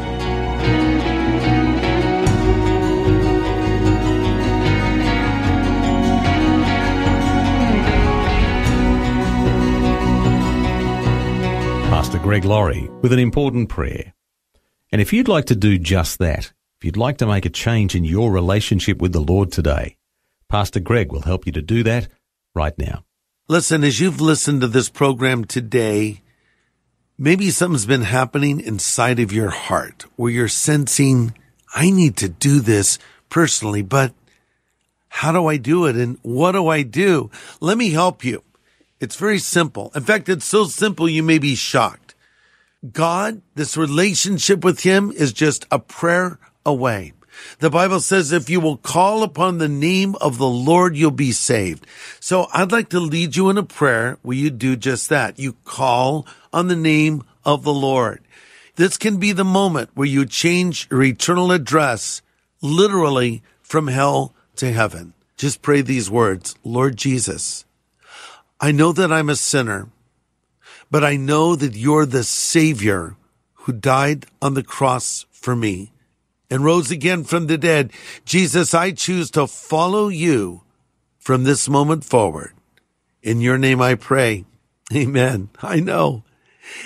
Greg 12.31 12.45
Laurie 12.45 12.89
with 13.03 13.13
an 13.13 13.19
important 13.19 13.69
prayer. 13.69 14.15
And 14.93 15.01
if 15.03 15.13
you'd 15.13 15.27
like 15.27 15.47
to 15.47 15.57
do 15.57 15.77
just 15.79 16.21
that, 16.21 16.53
if 16.79 16.85
you'd 16.85 16.97
like 16.97 17.19
to 17.19 17.27
make 17.27 17.45
a 17.45 17.51
change 17.51 17.97
in 17.97 18.05
your 18.05 18.31
relationship 18.31 19.03
with 19.03 19.13
the 19.13 19.19
Lord 19.19 19.51
today, 19.51 19.97
Pastor 20.49 20.79
Greg 20.79 21.11
will 21.11 21.23
help 21.23 21.45
you 21.45 21.51
to 21.51 21.61
do 21.61 21.83
that 21.83 22.07
right 22.55 22.79
now. 22.79 23.05
Listen, 23.49 23.83
as 23.83 23.99
you've 23.99 24.21
listened 24.21 24.61
to 24.61 24.69
this 24.69 24.89
program 24.89 25.45
today, 25.45 26.23
maybe 27.19 27.51
something's 27.51 27.85
been 27.85 28.03
happening 28.03 28.61
inside 28.61 29.19
of 29.19 29.33
your 29.33 29.51
heart 29.51 30.05
where 30.15 30.31
you're 30.31 30.47
sensing, 30.47 31.35
I 31.75 31.91
need 31.91 32.17
to 32.19 32.29
do 32.29 32.61
this 32.61 33.01
personally, 33.29 33.83
but 33.83 34.15
how 35.09 35.33
do 35.33 35.47
I 35.47 35.57
do 35.57 35.87
it? 35.87 35.97
And 35.97 36.17
what 36.23 36.53
do 36.53 36.69
I 36.69 36.83
do? 36.83 37.29
Let 37.61 37.77
me 37.77 37.91
help 37.91 38.23
you. 38.25 38.45
It's 39.01 39.17
very 39.17 39.41
simple. 39.41 39.91
In 39.97 40.05
fact, 40.05 40.29
it's 40.29 40.45
so 40.45 40.67
simple 40.67 41.09
you 41.09 41.25
may 41.25 41.41
be 41.41 41.57
shocked. 41.57 42.10
God, 42.89 43.43
this 43.55 43.77
relationship 43.77 44.65
with 44.65 44.81
Him 44.81 45.13
is 45.13 45.33
just 45.33 45.67
a 45.71 45.79
prayer 45.79 46.39
away. 46.65 47.13
The 47.59 47.71
Bible 47.71 48.01
says 48.01 48.33
if 48.33 48.51
you 48.51 48.61
will 48.61 48.77
call 48.77 49.23
upon 49.23 49.59
the 49.59 49.69
name 49.69 50.15
of 50.21 50.39
the 50.39 50.49
Lord, 50.49 50.97
you'll 50.97 51.11
be 51.11 51.33
saved. 51.33 51.87
So 52.21 52.49
I'd 52.53 52.73
like 52.73 52.91
to 52.91 53.01
lead 53.01 53.37
you 53.37 53.51
in 53.51 53.59
a 53.59 53.63
prayer 53.63 54.19
where 54.23 54.37
you 54.37 54.51
do 54.51 54.77
just 54.77 55.09
that. 55.09 55.39
You 55.39 55.55
call 55.65 56.27
on 56.53 56.69
the 56.69 56.77
name 56.77 57.25
of 57.45 57.63
the 57.63 57.73
Lord. 57.73 58.23
This 58.77 58.97
can 58.97 59.19
be 59.19 59.33
the 59.33 59.45
moment 59.45 59.91
where 59.95 60.09
you 60.09 60.25
change 60.25 60.89
your 60.91 61.03
eternal 61.03 61.53
address 61.53 62.23
literally 62.63 63.43
from 63.63 63.89
hell 63.89 64.35
to 64.57 64.73
heaven. 64.73 65.13
Just 65.37 65.63
pray 65.63 65.81
these 65.81 66.11
words, 66.11 66.55
Lord 66.65 66.97
Jesus, 66.97 67.65
I 68.61 68.73
know 68.73 68.93
that 68.93 69.11
I'm 69.11 69.31
a 69.31 69.37
sinner, 69.37 69.89
but 70.91 71.05
I 71.05 71.17
know 71.17 71.55
that 71.57 71.75
you're 71.75 72.07
the 72.07 72.25
Savior 72.25 73.17
who 73.55 73.73
died 73.73 74.27
on 74.43 74.55
the 74.55 74.63
cross 74.63 75.27
for 75.31 75.55
me 75.55 75.93
and 76.51 76.65
rose 76.65 76.91
again 76.91 77.25
from 77.25 77.47
the 77.47 77.57
dead. 77.57 77.93
Jesus, 78.25 78.75
I 78.75 78.91
choose 78.91 79.31
to 79.33 79.47
follow 79.47 80.09
you 80.09 80.63
from 81.19 81.45
this 81.45 81.69
moment 81.69 82.05
forward. 82.05 82.53
In 83.23 83.41
your 83.41 83.59
name 83.59 83.81
I 83.81 83.95
pray. 83.95 84.45
Amen. 84.93 85.51
I 85.63 85.79
know. 85.81 86.25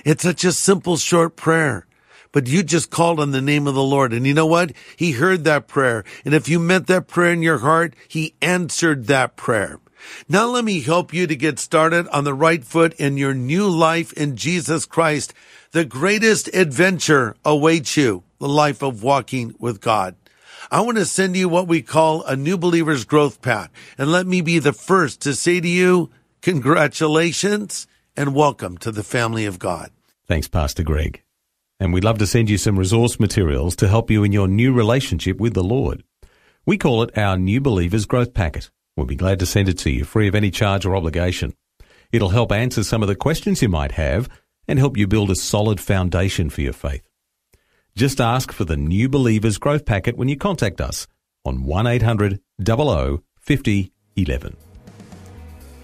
It's 0.05 0.23
such 0.23 0.45
a 0.45 0.53
simple, 0.53 0.97
short 0.97 1.37
prayer. 1.37 1.87
But 2.33 2.49
you 2.49 2.65
just 2.65 2.91
called 2.91 3.21
on 3.21 3.31
the 3.31 3.41
name 3.41 3.67
of 3.69 3.75
the 3.75 3.83
Lord. 3.83 4.13
And 4.13 4.27
you 4.27 4.35
know 4.35 4.47
what? 4.47 4.73
He 4.97 5.13
heard 5.13 5.45
that 5.45 5.69
prayer. 5.69 6.05
And 6.25 6.35
if 6.35 6.49
you 6.49 6.59
meant 6.59 6.89
that 6.89 7.07
prayer 7.07 7.33
in 7.33 7.43
your 7.43 7.59
heart, 7.59 7.95
He 8.09 8.35
answered 8.43 9.07
that 9.07 9.37
prayer. 9.37 9.79
Now 10.29 10.47
let 10.47 10.65
me 10.65 10.81
help 10.81 11.13
you 11.13 11.27
to 11.27 11.37
get 11.37 11.59
started 11.59 12.09
on 12.09 12.25
the 12.25 12.35
right 12.35 12.65
foot 12.65 12.95
in 12.95 13.17
your 13.17 13.35
new 13.35 13.69
life 13.69 14.13
in 14.15 14.37
Jesus 14.37 14.87
Christ. 14.87 15.35
The 15.73 15.85
greatest 15.85 16.49
adventure 16.55 17.37
awaits 17.45 17.97
you, 17.97 18.23
the 18.39 18.49
life 18.49 18.83
of 18.83 19.03
walking 19.03 19.55
with 19.59 19.81
God. 19.81 20.17
I 20.71 20.81
want 20.81 20.97
to 20.97 21.05
send 21.05 21.37
you 21.37 21.49
what 21.49 21.69
we 21.69 21.83
call 21.83 22.23
a 22.25 22.37
new 22.37 22.57
believer's 22.57 23.05
growth 23.05 23.43
path. 23.43 23.71
And 23.99 24.11
let 24.11 24.27
me 24.27 24.41
be 24.41 24.59
the 24.59 24.73
first 24.73 25.21
to 25.23 25.35
say 25.35 25.61
to 25.61 25.69
you, 25.69 26.11
congratulations 26.43 27.87
and 28.17 28.35
welcome 28.35 28.79
to 28.79 28.91
the 28.91 29.03
family 29.03 29.45
of 29.45 29.59
God. 29.59 29.91
Thanks, 30.27 30.49
Pastor 30.49 30.83
Greg. 30.83 31.23
and 31.81 31.93
we'd 31.93 32.05
love 32.05 32.19
to 32.19 32.27
send 32.27 32.49
you 32.49 32.57
some 32.57 32.79
resource 32.79 33.19
materials 33.21 33.77
to 33.77 33.89
help 33.89 34.11
you 34.11 34.25
in 34.25 34.33
your 34.33 34.49
new 34.49 34.73
relationship 34.73 35.39
with 35.39 35.55
the 35.55 35.65
Lord. 35.65 36.03
We 36.65 36.79
call 36.79 37.03
it 37.03 37.17
our 37.19 37.37
New 37.37 37.61
Believers 37.61 38.07
Growth 38.07 38.33
Packet. 38.33 38.71
We'll 38.97 39.07
be 39.07 39.17
glad 39.17 39.41
to 39.41 39.47
send 39.47 39.69
it 39.69 39.79
to 39.79 39.91
you 39.91 40.05
free 40.05 40.29
of 40.29 40.35
any 40.35 40.51
charge 40.51 40.87
or 40.87 40.95
obligation. 40.95 41.55
It'll 42.13 42.29
help 42.29 42.53
answer 42.53 42.85
some 42.85 43.03
of 43.03 43.09
the 43.09 43.17
questions 43.17 43.61
you 43.61 43.69
might 43.69 43.93
have 43.93 44.29
and 44.69 44.79
help 44.79 44.97
you 44.97 45.07
build 45.07 45.31
a 45.31 45.37
solid 45.37 45.81
foundation 45.81 46.49
for 46.49 46.61
your 46.61 46.73
faith. 46.73 47.03
Just 47.97 48.21
ask 48.21 48.53
for 48.53 48.65
the 48.65 48.77
New 48.77 49.09
Believers 49.09 49.59
Growth 49.59 49.85
Packet 49.85 50.17
when 50.17 50.29
you 50.29 50.37
contact 50.37 50.81
us 50.81 51.07
on 51.45 51.65
1800 51.65 52.41
00 52.65 53.23
50 53.41 53.93
11. 54.17 54.57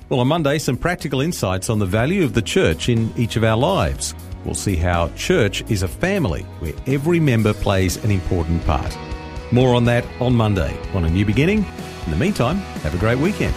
Well, 0.09 0.21
on 0.21 0.29
Monday, 0.29 0.59
some 0.59 0.77
practical 0.77 1.21
insights 1.21 1.71
on 1.71 1.79
the 1.79 1.87
value 1.87 2.25
of 2.25 2.35
the 2.35 2.43
church 2.43 2.89
in 2.89 3.13
each 3.17 3.37
of 3.37 3.45
our 3.45 3.57
lives. 3.57 4.15
We'll 4.45 4.55
see 4.55 4.75
how 4.75 5.09
church 5.11 5.63
is 5.71 5.83
a 5.83 5.89
family 5.89 6.43
where 6.61 6.73
every 6.87 7.21
member 7.21 7.53
plays 7.53 8.03
an 8.05 8.11
important 8.11 8.65
part. 8.65 8.97
More 9.53 9.75
on 9.75 9.85
that 9.85 10.05
on 10.21 10.35
Monday 10.35 10.77
on 10.95 11.05
A 11.05 11.11
New 11.11 11.25
Beginning. 11.25 11.65
In 12.05 12.11
the 12.11 12.17
meantime, 12.17 12.57
have 12.83 12.95
a 12.95 12.99
great 12.99 13.19
weekend. 13.19 13.55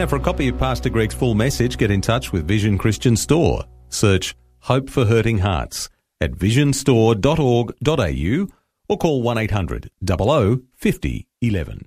Now, 0.00 0.06
for 0.06 0.16
a 0.16 0.20
copy 0.20 0.48
of 0.48 0.56
Pastor 0.56 0.88
Greg's 0.88 1.14
full 1.14 1.34
message, 1.34 1.76
get 1.76 1.90
in 1.90 2.00
touch 2.00 2.32
with 2.32 2.48
Vision 2.48 2.78
Christian 2.78 3.16
Store. 3.16 3.66
Search 3.90 4.34
Hope 4.60 4.88
for 4.88 5.04
Hurting 5.04 5.36
Hearts 5.38 5.90
at 6.22 6.32
visionstore.org.au 6.32 8.48
or 8.88 8.96
call 8.96 9.22
1800 9.22 9.90
00 10.06 10.60
50 10.74 11.28
11. 11.42 11.86